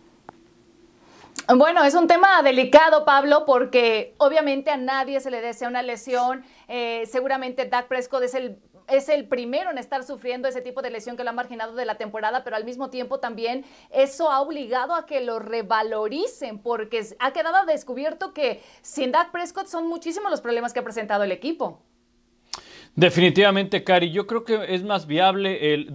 Bueno, 1.56 1.82
es 1.84 1.94
un 1.94 2.06
tema 2.06 2.42
delicado, 2.42 3.06
Pablo, 3.06 3.46
porque 3.46 4.14
obviamente 4.18 4.70
a 4.70 4.76
nadie 4.76 5.20
se 5.20 5.30
le 5.30 5.40
desea 5.40 5.68
una 5.68 5.82
lesión. 5.82 6.44
Eh, 6.68 7.04
seguramente 7.06 7.64
Dak 7.64 7.88
Prescott 7.88 8.24
es 8.24 8.34
el 8.34 8.58
es 8.88 9.08
el 9.08 9.26
primero 9.26 9.70
en 9.70 9.78
estar 9.78 10.04
sufriendo 10.04 10.48
ese 10.48 10.60
tipo 10.60 10.82
de 10.82 10.90
lesión 10.90 11.16
que 11.16 11.24
lo 11.24 11.30
ha 11.30 11.32
marginado 11.32 11.74
de 11.74 11.84
la 11.84 11.96
temporada, 11.96 12.44
pero 12.44 12.56
al 12.56 12.64
mismo 12.64 12.90
tiempo 12.90 13.20
también 13.20 13.64
eso 13.90 14.30
ha 14.30 14.40
obligado 14.40 14.94
a 14.94 15.06
que 15.06 15.20
lo 15.20 15.38
revaloricen, 15.38 16.58
porque 16.58 17.04
ha 17.18 17.32
quedado 17.32 17.66
descubierto 17.66 18.32
que 18.32 18.62
sin 18.82 19.12
Dak 19.12 19.30
Prescott 19.30 19.66
son 19.66 19.86
muchísimos 19.86 20.30
los 20.30 20.40
problemas 20.40 20.72
que 20.72 20.80
ha 20.80 20.84
presentado 20.84 21.24
el 21.24 21.32
equipo. 21.32 21.82
Definitivamente, 22.98 23.84
Cari, 23.84 24.10
yo 24.10 24.26
creo 24.26 24.44
que 24.44 24.74
es 24.74 24.82
más 24.82 25.06
viable 25.06 25.72
el 25.72 25.92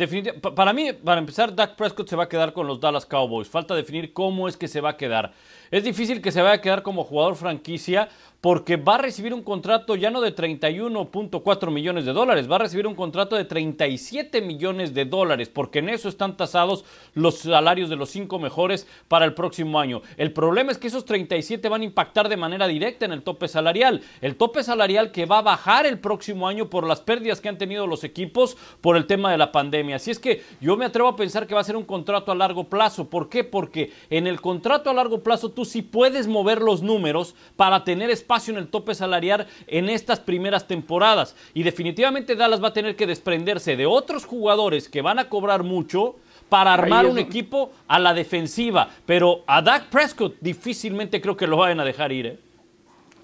para 0.56 0.72
mí, 0.72 0.94
para 0.94 1.20
empezar, 1.20 1.54
Dak 1.54 1.76
Prescott 1.76 2.08
se 2.08 2.16
va 2.16 2.24
a 2.24 2.30
quedar 2.30 2.54
con 2.54 2.66
los 2.66 2.80
Dallas 2.80 3.06
Cowboys. 3.06 3.50
Falta 3.50 3.76
definir 3.76 4.14
cómo 4.14 4.48
es 4.48 4.56
que 4.56 4.70
se 4.70 4.80
va 4.80 4.92
a 4.92 4.98
quedar. 4.98 5.34
Es 5.70 5.84
difícil 5.84 6.22
que 6.22 6.32
se 6.32 6.42
vaya 6.42 6.56
a 6.56 6.62
quedar 6.62 6.82
como 6.82 7.04
jugador 7.04 7.36
franquicia 7.36 8.08
porque 8.44 8.76
va 8.76 8.96
a 8.96 8.98
recibir 8.98 9.34
un 9.34 9.42
contrato 9.42 9.96
ya 9.96 10.12
no 10.12 10.20
de 10.20 10.36
31.4 10.36 11.72
millones 11.72 12.04
de 12.04 12.12
dólares, 12.12 12.52
va 12.52 12.58
a 12.58 12.60
recibir 12.60 12.86
un 12.86 12.94
contrato 12.94 13.38
de 13.38 13.46
37 13.46 14.42
millones 14.42 14.94
de 14.94 15.06
dólares, 15.06 15.48
porque 15.48 15.80
en 15.80 15.88
eso 15.88 16.10
están 16.10 16.36
tasados 16.36 16.84
los 17.14 17.36
salarios 17.38 17.90
de 17.90 17.96
los 17.96 18.10
cinco 18.10 18.40
mejores 18.40 18.86
para 19.08 19.24
el 19.24 19.34
próximo 19.34 19.80
año. 19.80 20.02
El 20.18 20.34
problema 20.34 20.74
es 20.74 20.78
que 20.78 20.88
esos 20.88 21.06
37 21.06 21.70
van 21.70 21.84
a 21.84 21.86
impactar 21.86 22.28
de 22.28 22.36
manera 22.36 22.68
directa 22.68 23.06
en 23.06 23.14
el 23.14 23.24
tope 23.24 23.48
salarial. 23.48 24.02
El 24.20 24.36
tope 24.36 24.62
salarial 24.62 25.14
que 25.14 25.26
va 25.26 25.38
a 25.38 25.44
bajar 25.44 25.86
el 25.86 26.00
próximo 26.00 26.46
año 26.46 26.70
por 26.70 26.86
las 26.86 27.00
pérdidas 27.00 27.40
que 27.40 27.48
han 27.48 27.58
tenido 27.58 27.88
los 27.88 28.04
equipos 28.04 28.58
por 28.82 28.98
el 28.98 29.08
tema 29.08 29.32
de 29.32 29.38
la 29.38 29.54
pandemia. 29.54 29.96
Así 29.96 30.12
es 30.12 30.20
que 30.20 30.44
yo 30.60 30.76
me 30.76 30.84
atrevo 30.84 31.08
a 31.08 31.16
pensar 31.16 31.48
que 31.48 31.56
va 31.56 31.62
a 31.62 31.64
ser 31.64 31.78
un 31.78 31.86
contrato 31.86 32.30
a 32.30 32.36
largo 32.36 32.66
plazo. 32.66 33.10
¿Por 33.10 33.30
qué? 33.30 33.46
Porque 33.46 33.94
en 34.10 34.28
el 34.28 34.42
contrato 34.42 34.90
a 34.90 34.94
largo 34.94 35.24
plazo 35.24 35.52
tú 35.52 35.64
sí 35.64 35.82
puedes 35.82 36.28
mover 36.28 36.62
los 36.62 36.82
números 36.82 37.36
para 37.56 37.86
tener 37.86 38.10
espacio 38.10 38.33
en 38.52 38.58
el 38.58 38.68
tope 38.68 38.96
salarial 38.96 39.48
en 39.68 39.90
estas 39.90 40.20
primeras 40.20 40.68
temporadas. 40.68 41.36
Y 41.54 41.64
definitivamente 41.64 42.36
Dallas 42.36 42.64
va 42.64 42.70
a 42.70 42.74
tener 42.74 42.96
que 42.96 43.08
desprenderse 43.08 43.76
de 43.76 43.86
otros 43.86 44.26
jugadores 44.26 44.90
que 44.90 45.02
van 45.02 45.20
a 45.20 45.30
cobrar 45.30 45.64
mucho 45.64 46.16
para 46.50 46.74
armar 46.74 47.06
un 47.06 47.18
equipo 47.18 47.72
a 47.88 48.00
la 48.00 48.14
defensiva. 48.14 48.90
Pero 49.06 49.44
a 49.48 49.62
Dak 49.62 49.90
Prescott 49.90 50.36
difícilmente 50.40 51.22
creo 51.22 51.38
que 51.38 51.48
lo 51.48 51.58
vayan 51.58 51.80
a 51.80 51.86
dejar 51.86 52.12
ir. 52.12 52.26
¿eh? 52.28 52.40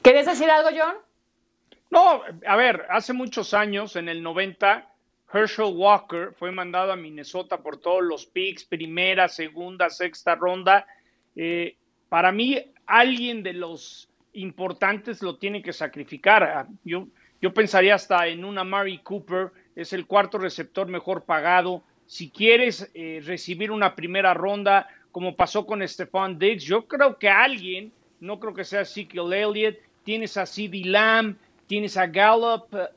¿Querés 0.01 0.25
decir 0.25 0.49
algo, 0.49 0.69
John? 0.69 0.95
No, 1.91 2.21
a 2.47 2.55
ver, 2.55 2.85
hace 2.89 3.13
muchos 3.13 3.53
años, 3.53 3.95
en 3.95 4.09
el 4.09 4.21
90, 4.21 4.87
Herschel 5.31 5.73
Walker 5.75 6.33
fue 6.37 6.51
mandado 6.51 6.91
a 6.91 6.95
Minnesota 6.95 7.57
por 7.57 7.77
todos 7.77 8.03
los 8.03 8.25
picks, 8.25 8.63
primera, 8.63 9.27
segunda, 9.27 9.89
sexta 9.89 10.35
ronda. 10.35 10.85
Eh, 11.35 11.75
para 12.09 12.31
mí, 12.31 12.59
alguien 12.85 13.43
de 13.43 13.53
los 13.53 14.08
importantes 14.41 15.21
lo 15.21 15.37
tiene 15.37 15.61
que 15.61 15.73
sacrificar. 15.73 16.43
Ah, 16.43 16.67
Yo, 16.83 17.07
yo 17.41 17.53
pensaría 17.53 17.95
hasta 17.95 18.27
en 18.27 18.43
una 18.45 18.63
Mari 18.63 18.99
Cooper, 18.99 19.51
es 19.75 19.93
el 19.93 20.05
cuarto 20.05 20.37
receptor 20.37 20.87
mejor 20.87 21.23
pagado. 21.23 21.83
Si 22.05 22.29
quieres 22.29 22.89
eh, 22.93 23.21
recibir 23.25 23.71
una 23.71 23.95
primera 23.95 24.33
ronda, 24.33 24.87
como 25.11 25.35
pasó 25.35 25.65
con 25.65 25.87
Stephon 25.87 26.37
Diggs, 26.39 26.63
yo 26.63 26.85
creo 26.87 27.17
que 27.17 27.29
alguien, 27.29 27.91
no 28.19 28.39
creo 28.39 28.53
que 28.53 28.63
sea 28.65 28.81
Ezekiel 28.81 29.31
Elliott, 29.33 29.77
tienes 30.03 30.35
a 30.37 30.45
CeeDee 30.45 30.85
Lamb, 30.85 31.35
tienes 31.67 31.97
a 31.97 32.07
Gallup, 32.07 32.73
eh, 32.73 32.87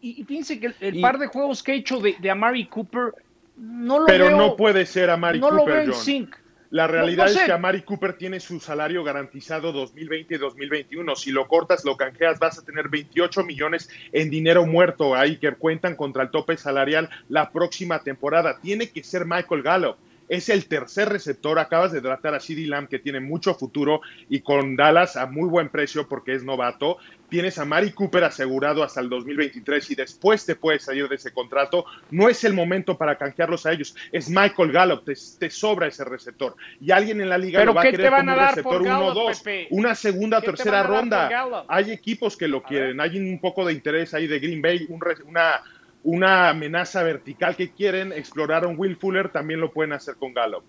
y, 0.00 0.20
y 0.20 0.24
fíjense 0.24 0.58
que 0.60 0.66
el, 0.66 0.74
el 0.80 0.96
Y- 0.96 1.02
par 1.02 1.18
de 1.18 1.26
juegos 1.26 1.62
que 1.62 1.72
he 1.72 1.76
hecho 1.76 1.98
de, 2.00 2.16
de 2.18 2.30
Amari 2.30 2.66
Cooper, 2.66 3.12
no 3.56 3.98
lo 4.00 4.06
Pero 4.06 4.26
veo, 4.28 4.36
no 4.36 4.56
puede 4.56 4.86
ser 4.86 5.10
Amari 5.10 5.40
no 5.40 5.50
lo 5.50 5.58
Cooper, 5.58 5.74
veo 5.74 5.82
en 5.84 5.90
John. 5.92 6.00
sync. 6.00 6.36
La 6.70 6.86
realidad 6.86 7.26
No- 7.26 7.32
no 7.32 7.40
es 7.40 7.46
que 7.46 7.52
Amari 7.52 7.82
Cooper 7.82 8.12
tiene 8.12 8.40
su 8.40 8.60
salario 8.60 9.02
garantizado 9.02 9.72
2020 9.72 10.34
y 10.34 10.38
2021. 10.38 11.16
Si 11.16 11.30
lo 11.30 11.48
cortas, 11.48 11.84
lo 11.84 11.96
canjeas, 11.96 12.38
vas 12.38 12.58
a 12.58 12.64
tener 12.64 12.88
28 12.88 13.42
millones 13.44 13.88
en 14.12 14.28
dinero 14.28 14.66
muerto 14.66 15.14
ahí 15.14 15.38
que 15.38 15.52
cuentan 15.52 15.96
contra 15.96 16.22
el 16.24 16.30
tope 16.30 16.56
salarial 16.58 17.08
la 17.28 17.50
próxima 17.50 18.02
temporada. 18.02 18.58
Tiene 18.60 18.90
que 18.90 19.02
ser 19.02 19.24
Michael 19.24 19.62
Gallup. 19.62 19.96
Es 20.28 20.50
el 20.50 20.66
tercer 20.66 21.08
receptor. 21.08 21.58
Acabas 21.58 21.90
de 21.90 22.02
tratar 22.02 22.34
a 22.34 22.40
CeeDee 22.40 22.66
Lamb, 22.66 22.86
que 22.88 22.98
tiene 22.98 23.18
mucho 23.18 23.54
futuro 23.54 24.02
y 24.28 24.40
con 24.40 24.76
Dallas 24.76 25.16
a 25.16 25.24
muy 25.24 25.48
buen 25.48 25.70
precio 25.70 26.06
porque 26.06 26.34
es 26.34 26.44
novato. 26.44 26.98
Tienes 27.28 27.58
a 27.58 27.64
Mari 27.64 27.92
Cooper 27.92 28.24
asegurado 28.24 28.82
hasta 28.82 29.00
el 29.00 29.08
2023 29.08 29.90
y 29.90 29.94
después 29.94 30.46
te 30.46 30.56
puedes 30.56 30.84
salir 30.84 31.08
de 31.08 31.16
ese 31.16 31.32
contrato. 31.32 31.84
No 32.10 32.28
es 32.28 32.42
el 32.44 32.54
momento 32.54 32.96
para 32.96 33.18
canjearlos 33.18 33.66
a 33.66 33.72
ellos. 33.72 33.94
Es 34.12 34.30
Michael 34.30 34.72
Gallup. 34.72 35.04
Te, 35.04 35.14
te 35.38 35.50
sobra 35.50 35.88
ese 35.88 36.04
receptor. 36.04 36.56
Y 36.80 36.90
alguien 36.90 37.20
en 37.20 37.28
la 37.28 37.36
liga 37.36 37.60
¿Pero 37.60 37.72
lo 37.72 37.74
va 37.74 37.82
a 37.82 37.84
querer 37.84 38.06
te 38.06 38.10
van 38.10 38.20
como 38.20 38.30
a 38.30 38.34
un 38.34 38.40
dar 38.40 38.48
receptor 38.50 38.72
por 38.72 38.82
1 38.82 38.98
Gallup, 38.98 39.14
2. 39.14 39.40
Pepe? 39.40 39.68
Una 39.70 39.94
segunda, 39.94 40.40
¿Qué 40.40 40.46
te 40.46 40.52
tercera 40.52 40.82
ronda. 40.82 41.64
Hay 41.68 41.90
equipos 41.90 42.36
que 42.36 42.48
lo 42.48 42.62
quieren. 42.62 43.00
Hay 43.00 43.18
un 43.18 43.38
poco 43.40 43.64
de 43.66 43.74
interés 43.74 44.14
ahí 44.14 44.26
de 44.26 44.38
Green 44.38 44.62
Bay. 44.62 44.86
un 44.88 45.00
una, 45.26 45.62
una 46.02 46.48
amenaza 46.48 47.02
vertical 47.02 47.56
que 47.56 47.72
quieren 47.72 48.12
explorar 48.12 48.64
a 48.64 48.68
un 48.68 48.78
Will 48.78 48.96
Fuller. 48.96 49.28
También 49.28 49.60
lo 49.60 49.70
pueden 49.70 49.92
hacer 49.92 50.16
con 50.16 50.32
Gallup. 50.32 50.64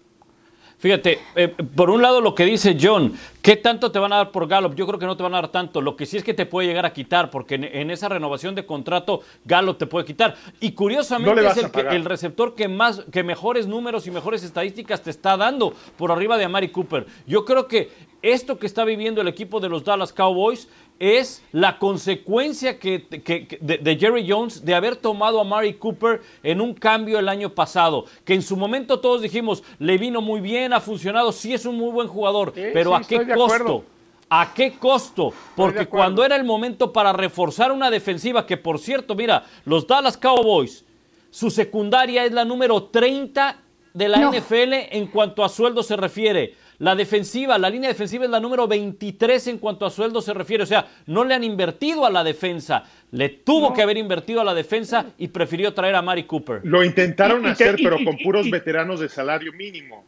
Fíjate, 0.79 1.19
eh, 1.35 1.49
por 1.49 1.89
un 1.89 2.01
lado 2.01 2.21
lo 2.21 2.33
que 2.33 2.45
dice 2.45 2.77
John, 2.81 3.13
¿qué 3.41 3.57
tanto 3.57 3.91
te 3.91 3.99
van 3.99 4.13
a 4.13 4.15
dar 4.17 4.31
por 4.31 4.47
Gallup? 4.47 4.75
Yo 4.75 4.87
creo 4.87 4.97
que 4.97 5.05
no 5.05 5.17
te 5.17 5.23
van 5.23 5.33
a 5.33 5.41
dar 5.41 5.49
tanto. 5.51 5.81
Lo 5.81 5.97
que 5.97 6.05
sí 6.05 6.15
es 6.15 6.23
que 6.23 6.33
te 6.33 6.45
puede 6.45 6.67
llegar 6.69 6.85
a 6.85 6.93
quitar, 6.93 7.29
porque 7.29 7.55
en, 7.55 7.65
en 7.65 7.91
esa 7.91 8.07
renovación 8.07 8.55
de 8.55 8.65
contrato 8.65 9.19
Gallup 9.43 9.77
te 9.77 9.87
puede 9.87 10.05
quitar. 10.05 10.35
Y 10.61 10.71
curiosamente 10.71 11.31
es 11.51 11.57
el, 11.57 11.71
que- 11.71 11.81
el 11.97 12.05
receptor 12.05 12.55
que 12.55 12.69
más, 12.69 13.03
que 13.11 13.23
mejores 13.23 13.67
números 13.67 14.07
y 14.07 14.11
mejores 14.11 14.41
estadísticas 14.43 15.01
te 15.01 15.09
está 15.09 15.35
dando 15.35 15.73
por 15.97 16.13
arriba 16.13 16.37
de 16.37 16.45
Amari 16.45 16.69
Cooper. 16.69 17.05
Yo 17.27 17.43
creo 17.43 17.67
que 17.67 17.91
esto 18.21 18.57
que 18.57 18.65
está 18.65 18.85
viviendo 18.85 19.19
el 19.19 19.27
equipo 19.27 19.59
de 19.59 19.67
los 19.67 19.83
Dallas 19.83 20.13
Cowboys 20.13 20.69
es 20.99 21.41
la 21.53 21.79
consecuencia 21.79 22.77
que, 22.77 23.07
que- 23.07 23.47
que- 23.47 23.57
de, 23.62 23.77
de 23.77 23.95
Jerry 23.97 24.29
Jones 24.29 24.63
de 24.65 24.75
haber 24.75 24.95
tomado 24.97 25.39
a 25.39 25.43
Mari 25.43 25.73
Cooper 25.75 26.21
en 26.43 26.59
un 26.62 26.73
cambio 26.73 27.17
el 27.19 27.29
año 27.29 27.49
pasado. 27.49 28.05
Que 28.25 28.33
en 28.33 28.41
su 28.41 28.57
momento 28.57 28.99
todos 28.99 29.21
dijimos, 29.21 29.63
le 29.79 29.97
vino 29.97 30.21
muy 30.21 30.41
bien, 30.41 30.73
ha 30.73 30.81
funcionado, 30.81 31.31
sí 31.31 31.53
es 31.53 31.65
un 31.65 31.77
muy 31.77 31.91
buen 31.91 32.07
jugador, 32.07 32.51
Sí, 32.53 32.62
pero 32.73 32.91
sí, 32.97 33.15
¿a 33.15 33.25
qué 33.25 33.33
costo? 33.33 33.83
¿A 34.29 34.53
qué 34.53 34.73
costo? 34.73 35.33
Porque 35.55 35.88
cuando 35.88 36.23
era 36.23 36.35
el 36.35 36.43
momento 36.43 36.93
para 36.93 37.13
reforzar 37.13 37.71
una 37.71 37.89
defensiva, 37.89 38.45
que 38.45 38.57
por 38.57 38.77
cierto, 38.77 39.15
mira, 39.15 39.43
los 39.65 39.88
Dallas 39.88 40.17
Cowboys, 40.17 40.85
su 41.31 41.49
secundaria 41.49 42.25
es 42.25 42.31
la 42.31 42.45
número 42.45 42.83
30 42.83 43.57
de 43.93 44.07
la 44.07 44.17
No. 44.19 44.31
NFL 44.31 44.73
en 44.91 45.07
cuanto 45.07 45.43
a 45.43 45.49
sueldo 45.49 45.81
se 45.81 45.95
refiere. 45.95 46.53
La 46.79 46.95
defensiva, 46.95 47.57
la 47.57 47.69
línea 47.69 47.89
defensiva 47.89 48.23
es 48.23 48.31
la 48.31 48.39
número 48.39 48.65
23 48.67 49.47
en 49.47 49.57
cuanto 49.57 49.85
a 49.85 49.89
sueldo 49.89 50.21
se 50.21 50.33
refiere. 50.33 50.63
O 50.63 50.65
sea, 50.65 50.87
no 51.07 51.25
le 51.25 51.33
han 51.33 51.43
invertido 51.43 52.05
a 52.05 52.09
la 52.09 52.23
defensa. 52.23 52.83
Le 53.11 53.27
tuvo 53.29 53.73
que 53.73 53.81
haber 53.81 53.97
invertido 53.97 54.39
a 54.39 54.45
la 54.45 54.53
defensa 54.53 55.07
y 55.17 55.27
prefirió 55.27 55.73
traer 55.73 55.95
a 55.95 56.01
Mari 56.01 56.23
Cooper. 56.23 56.61
Lo 56.63 56.83
intentaron 56.83 57.43
Y- 57.45 57.49
hacer, 57.49 57.77
y- 57.79 57.83
pero 57.83 57.99
y- 57.99 58.05
con 58.05 58.17
puros 58.17 58.47
y- 58.47 58.51
veteranos 58.51 59.01
de 59.01 59.09
salario 59.09 59.51
mínimo. 59.53 60.05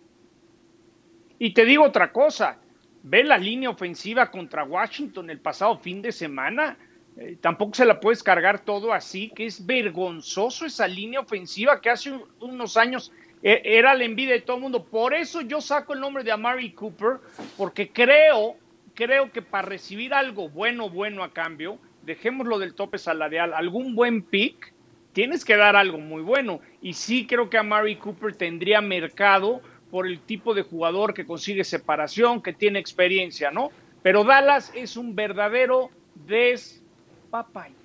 Y 1.39 1.53
te 1.53 1.65
digo 1.65 1.83
otra 1.83 2.11
cosa, 2.11 2.57
ve 3.03 3.23
la 3.23 3.37
línea 3.37 3.69
ofensiva 3.69 4.31
contra 4.31 4.63
Washington 4.63 5.29
el 5.29 5.39
pasado 5.39 5.77
fin 5.79 6.01
de 6.01 6.11
semana. 6.11 6.77
Eh, 7.17 7.35
tampoco 7.41 7.73
se 7.73 7.83
la 7.83 7.99
puedes 7.99 8.23
cargar 8.23 8.63
todo 8.63 8.93
así, 8.93 9.29
que 9.35 9.45
es 9.45 9.65
vergonzoso 9.65 10.65
esa 10.65 10.87
línea 10.87 11.19
ofensiva 11.19 11.81
que 11.81 11.89
hace 11.89 12.11
un- 12.11 12.23
unos 12.39 12.77
años 12.77 13.11
era 13.43 13.95
la 13.95 14.03
envidia 14.03 14.33
de 14.33 14.41
todo 14.41 14.57
el 14.57 14.63
mundo. 14.63 14.85
Por 14.85 15.13
eso 15.13 15.41
yo 15.41 15.61
saco 15.61 15.93
el 15.93 15.99
nombre 15.99 16.23
de 16.23 16.31
Amari 16.31 16.71
Cooper, 16.71 17.17
porque 17.57 17.89
creo, 17.89 18.55
creo 18.93 19.31
que 19.31 19.41
para 19.41 19.67
recibir 19.67 20.13
algo 20.13 20.49
bueno, 20.49 20.89
bueno 20.89 21.23
a 21.23 21.33
cambio, 21.33 21.79
dejémoslo 22.03 22.59
del 22.59 22.75
tope 22.75 22.97
salarial, 22.97 23.53
algún 23.53 23.95
buen 23.95 24.21
pick, 24.23 24.73
tienes 25.13 25.45
que 25.45 25.55
dar 25.55 25.75
algo 25.75 25.97
muy 25.97 26.21
bueno. 26.21 26.59
Y 26.81 26.93
sí 26.93 27.25
creo 27.25 27.49
que 27.49 27.57
Amari 27.57 27.95
Cooper 27.95 28.35
tendría 28.35 28.81
mercado 28.81 29.61
por 29.89 30.07
el 30.07 30.21
tipo 30.21 30.53
de 30.53 30.61
jugador 30.63 31.13
que 31.13 31.25
consigue 31.25 31.63
separación, 31.63 32.41
que 32.41 32.53
tiene 32.53 32.79
experiencia, 32.79 33.51
¿no? 33.51 33.71
Pero 34.01 34.23
Dallas 34.23 34.71
es 34.73 34.97
un 34.97 35.15
verdadero 35.15 35.89
despapalle. 36.15 37.80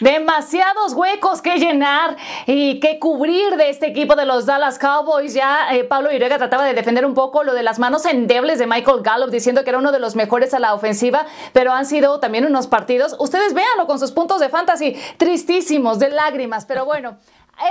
Demasiados 0.00 0.94
huecos 0.94 1.42
que 1.42 1.58
llenar 1.58 2.16
y 2.46 2.78
que 2.78 2.98
cubrir 2.98 3.56
de 3.56 3.70
este 3.70 3.88
equipo 3.88 4.14
de 4.14 4.26
los 4.26 4.46
Dallas 4.46 4.78
Cowboys. 4.78 5.34
Ya 5.34 5.74
eh, 5.74 5.84
Pablo 5.84 6.12
Irega 6.12 6.38
trataba 6.38 6.64
de 6.64 6.74
defender 6.74 7.04
un 7.04 7.14
poco 7.14 7.42
lo 7.42 7.52
de 7.54 7.62
las 7.64 7.78
manos 7.78 8.06
endebles 8.06 8.58
de 8.58 8.66
Michael 8.66 9.02
Gallup, 9.02 9.30
diciendo 9.30 9.64
que 9.64 9.70
era 9.70 9.78
uno 9.78 9.90
de 9.90 9.98
los 9.98 10.14
mejores 10.14 10.54
a 10.54 10.60
la 10.60 10.74
ofensiva, 10.74 11.26
pero 11.52 11.72
han 11.72 11.84
sido 11.84 12.20
también 12.20 12.46
unos 12.46 12.68
partidos. 12.68 13.16
Ustedes 13.18 13.54
véanlo 13.54 13.86
con 13.86 13.98
sus 13.98 14.12
puntos 14.12 14.40
de 14.40 14.48
fantasy, 14.48 14.96
tristísimos, 15.16 15.98
de 15.98 16.10
lágrimas, 16.10 16.64
pero 16.64 16.84
bueno. 16.84 17.18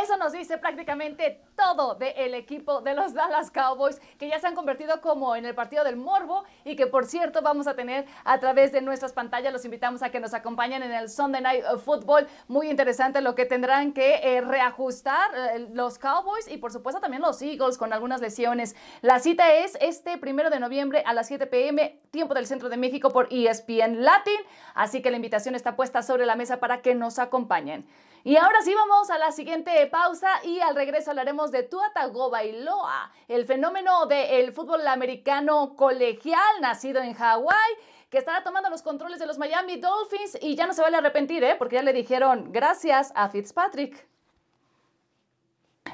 Eso 0.04 0.17
nos 0.17 0.34
dice 0.34 0.58
prácticamente 0.58 1.41
todo 1.56 1.95
del 1.95 2.34
equipo 2.34 2.82
de 2.82 2.93
los 2.93 3.13
Dallas 3.13 3.52
Cowboys, 3.52 4.00
que 4.17 4.28
ya 4.28 4.38
se 4.39 4.47
han 4.47 4.56
convertido 4.56 5.00
como 5.02 5.36
en 5.36 5.45
el 5.45 5.56
partido 5.56 5.84
del 5.84 5.95
morbo 5.95 6.43
y 6.65 6.76
que 6.76 6.88
por 6.88 7.06
cierto 7.06 7.41
vamos 7.41 7.67
a 7.67 7.76
tener 7.76 8.06
a 8.26 8.39
través 8.39 8.71
de 8.71 8.82
nuestras 8.82 9.13
pantallas. 9.13 9.54
Los 9.54 9.65
invitamos 9.65 10.04
a 10.04 10.10
que 10.10 10.19
nos 10.19 10.34
acompañen 10.34 10.84
en 10.84 10.91
el 10.91 11.10
Sunday 11.10 11.41
Night 11.41 11.63
Football. 11.84 12.28
Muy 12.47 12.69
interesante 12.69 13.21
lo 13.21 13.34
que 13.34 13.45
tendrán 13.45 13.93
que 13.93 14.15
eh, 14.15 14.41
reajustar 14.41 15.32
eh, 15.36 15.67
los 15.73 15.97
Cowboys 15.97 16.47
y 16.47 16.58
por 16.58 16.71
supuesto 16.71 17.00
también 17.00 17.21
los 17.21 17.41
Eagles 17.41 17.78
con 17.78 17.93
algunas 17.93 18.19
lesiones. 18.19 18.76
La 19.02 19.19
cita 19.19 19.54
es 19.54 19.78
este 19.80 20.17
primero 20.17 20.50
de 20.50 20.60
noviembre 20.60 21.04
a 21.06 21.13
las 21.13 21.28
7 21.28 21.47
pm, 21.47 22.00
tiempo 22.12 22.34
del 22.34 22.45
centro 22.45 22.69
de 22.69 22.78
México 22.78 23.10
por 23.10 23.28
ESPN 23.32 24.04
Latin. 24.04 24.39
Así 24.76 25.02
que 25.02 25.12
la 25.12 25.15
invitación 25.15 25.56
está 25.56 25.76
puesta 25.76 26.04
sobre 26.04 26.26
la 26.26 26.36
mesa 26.36 26.60
para 26.60 26.82
que 26.82 26.93
nos 26.93 27.19
acompañen. 27.19 27.88
Y 28.23 28.36
ahora 28.36 28.62
sí 28.62 28.73
vamos 28.76 29.10
a 29.10 29.17
la 29.17 29.32
siguiente 29.32 29.77
pausa 29.86 30.28
y 30.44 30.60
al 30.60 30.76
regreso 30.76 31.12
hablaremos 31.12 31.52
de 31.52 31.62
Tua 31.63 31.94
Tagovailoa, 31.94 33.12
el 33.28 33.46
fenómeno 33.46 34.08
del 34.08 34.52
fútbol 34.52 34.88
americano 34.88 35.76
colegial 35.76 36.62
nacido 36.62 37.02
en 37.02 37.13
Hawái 37.13 37.76
que 38.10 38.18
estará 38.18 38.44
tomando 38.44 38.70
los 38.70 38.82
controles 38.82 39.20
de 39.20 39.28
los 39.28 39.38
Miami 39.38 39.78
Dolphins 39.78 40.38
y 40.42 40.56
ya 40.56 40.66
no 40.66 40.74
se 40.74 40.82
vale 40.82 40.98
arrepentir, 40.98 41.44
¿eh? 41.44 41.56
porque 41.58 41.76
ya 41.76 41.84
le 41.84 41.94
dijeron 41.94 42.52
gracias 42.52 43.12
a 43.16 43.30
Fitzpatrick. 43.30 44.08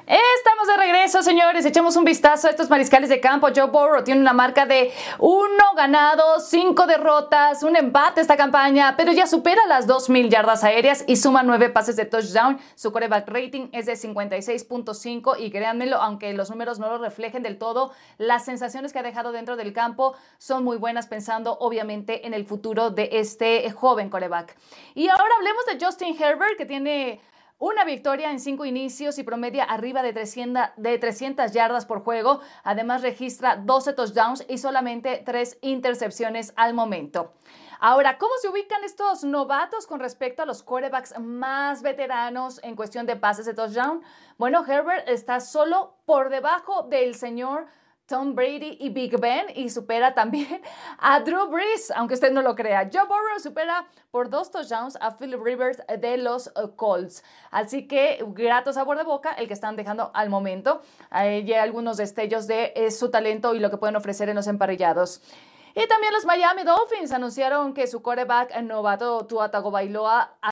Estamos 0.06 0.68
de 0.68 0.76
regreso, 0.76 1.22
señores. 1.22 1.64
Echemos 1.64 1.96
un 1.96 2.04
vistazo 2.04 2.46
a 2.46 2.50
estos 2.50 2.68
mariscales 2.68 3.08
de 3.08 3.20
campo. 3.20 3.48
Joe 3.56 3.68
Burrow 3.68 4.04
tiene 4.04 4.20
una 4.20 4.34
marca 4.34 4.66
de 4.66 4.92
uno 5.18 5.64
ganado, 5.74 6.40
cinco 6.40 6.86
derrotas, 6.86 7.62
un 7.62 7.74
empate 7.74 8.20
esta 8.20 8.36
campaña, 8.36 8.96
pero 8.98 9.12
ya 9.12 9.26
supera 9.26 9.62
las 9.66 9.88
2.000 9.88 10.28
yardas 10.28 10.62
aéreas 10.62 11.04
y 11.06 11.16
suma 11.16 11.42
nueve 11.42 11.70
pases 11.70 11.96
de 11.96 12.04
touchdown. 12.04 12.58
Su 12.74 12.92
quarterback 12.92 13.26
rating 13.28 13.68
es 13.72 13.86
de 13.86 13.94
56.5 13.94 15.36
y 15.38 15.50
créanmelo, 15.50 15.96
aunque 15.96 16.34
los 16.34 16.50
números 16.50 16.78
no 16.78 16.88
lo 16.88 16.98
reflejen 16.98 17.42
del 17.42 17.56
todo, 17.56 17.90
las 18.18 18.44
sensaciones 18.44 18.92
que 18.92 18.98
ha 18.98 19.02
dejado 19.02 19.32
dentro 19.32 19.56
del 19.56 19.72
campo 19.72 20.14
son 20.36 20.64
muy 20.64 20.76
buenas 20.76 21.06
pensando 21.06 21.56
obviamente 21.60 22.26
en 22.26 22.34
el 22.34 22.44
futuro 22.44 22.90
de 22.90 23.08
este 23.12 23.70
joven 23.70 24.10
quarterback. 24.10 24.54
Y 24.94 25.08
ahora 25.08 25.32
hablemos 25.38 25.64
de 25.64 25.82
Justin 25.82 26.14
Herbert, 26.22 26.58
que 26.58 26.66
tiene 26.66 27.22
una 27.58 27.84
victoria 27.84 28.30
en 28.30 28.40
cinco 28.40 28.64
inicios 28.64 29.18
y 29.18 29.22
promedia 29.22 29.64
arriba 29.64 30.02
de 30.02 30.12
300, 30.12 30.62
de 30.76 30.98
300 30.98 31.52
yardas 31.52 31.86
por 31.86 32.02
juego. 32.02 32.40
Además 32.62 33.02
registra 33.02 33.56
12 33.56 33.92
touchdowns 33.92 34.44
y 34.48 34.58
solamente 34.58 35.22
3 35.24 35.58
intercepciones 35.62 36.52
al 36.56 36.74
momento. 36.74 37.32
Ahora, 37.80 38.18
¿cómo 38.18 38.32
se 38.40 38.48
ubican 38.48 38.82
estos 38.82 39.24
novatos 39.24 39.86
con 39.86 40.00
respecto 40.00 40.42
a 40.42 40.46
los 40.46 40.62
quarterbacks 40.62 41.18
más 41.18 41.82
veteranos 41.82 42.60
en 42.62 42.76
cuestión 42.76 43.06
de 43.06 43.16
pases 43.16 43.46
de 43.46 43.54
touchdown? 43.54 44.02
Bueno, 44.38 44.64
Herbert 44.66 45.08
está 45.08 45.40
solo 45.40 45.96
por 46.06 46.30
debajo 46.30 46.84
del 46.84 47.14
señor 47.14 47.66
Tom 48.06 48.34
Brady 48.34 48.76
y 48.80 48.90
Big 48.90 49.18
Ben 49.18 49.46
y 49.54 49.70
supera 49.70 50.14
también 50.14 50.60
a 50.98 51.20
Drew 51.20 51.48
Brees, 51.48 51.90
aunque 51.92 52.14
usted 52.14 52.32
no 52.32 52.42
lo 52.42 52.54
crea. 52.54 52.90
Joe 52.92 53.06
Burrow 53.06 53.40
supera 53.40 53.86
por 54.10 54.28
dos 54.28 54.50
touchdowns 54.50 54.98
a 55.00 55.16
Philip 55.16 55.40
Rivers 55.42 55.82
de 56.00 56.18
los 56.18 56.52
Colts. 56.76 57.24
Así 57.50 57.88
que 57.88 58.22
grato 58.28 58.72
sabor 58.72 58.98
de 58.98 59.04
boca 59.04 59.32
el 59.32 59.48
que 59.48 59.54
están 59.54 59.76
dejando 59.76 60.10
al 60.14 60.28
momento. 60.28 60.82
Hay 61.08 61.50
algunos 61.54 61.96
destellos 61.96 62.46
de 62.46 62.72
eh, 62.76 62.90
su 62.90 63.10
talento 63.10 63.54
y 63.54 63.58
lo 63.58 63.70
que 63.70 63.78
pueden 63.78 63.96
ofrecer 63.96 64.28
en 64.28 64.36
los 64.36 64.46
emparellados. 64.48 65.22
Y 65.76 65.88
también 65.88 66.12
los 66.12 66.24
Miami 66.24 66.62
Dolphins 66.62 67.10
anunciaron 67.10 67.74
que 67.74 67.88
su 67.88 68.00
quarterback 68.00 68.54
novato 68.62 69.26
Tua 69.26 69.50
Tagovailoa 69.50 70.36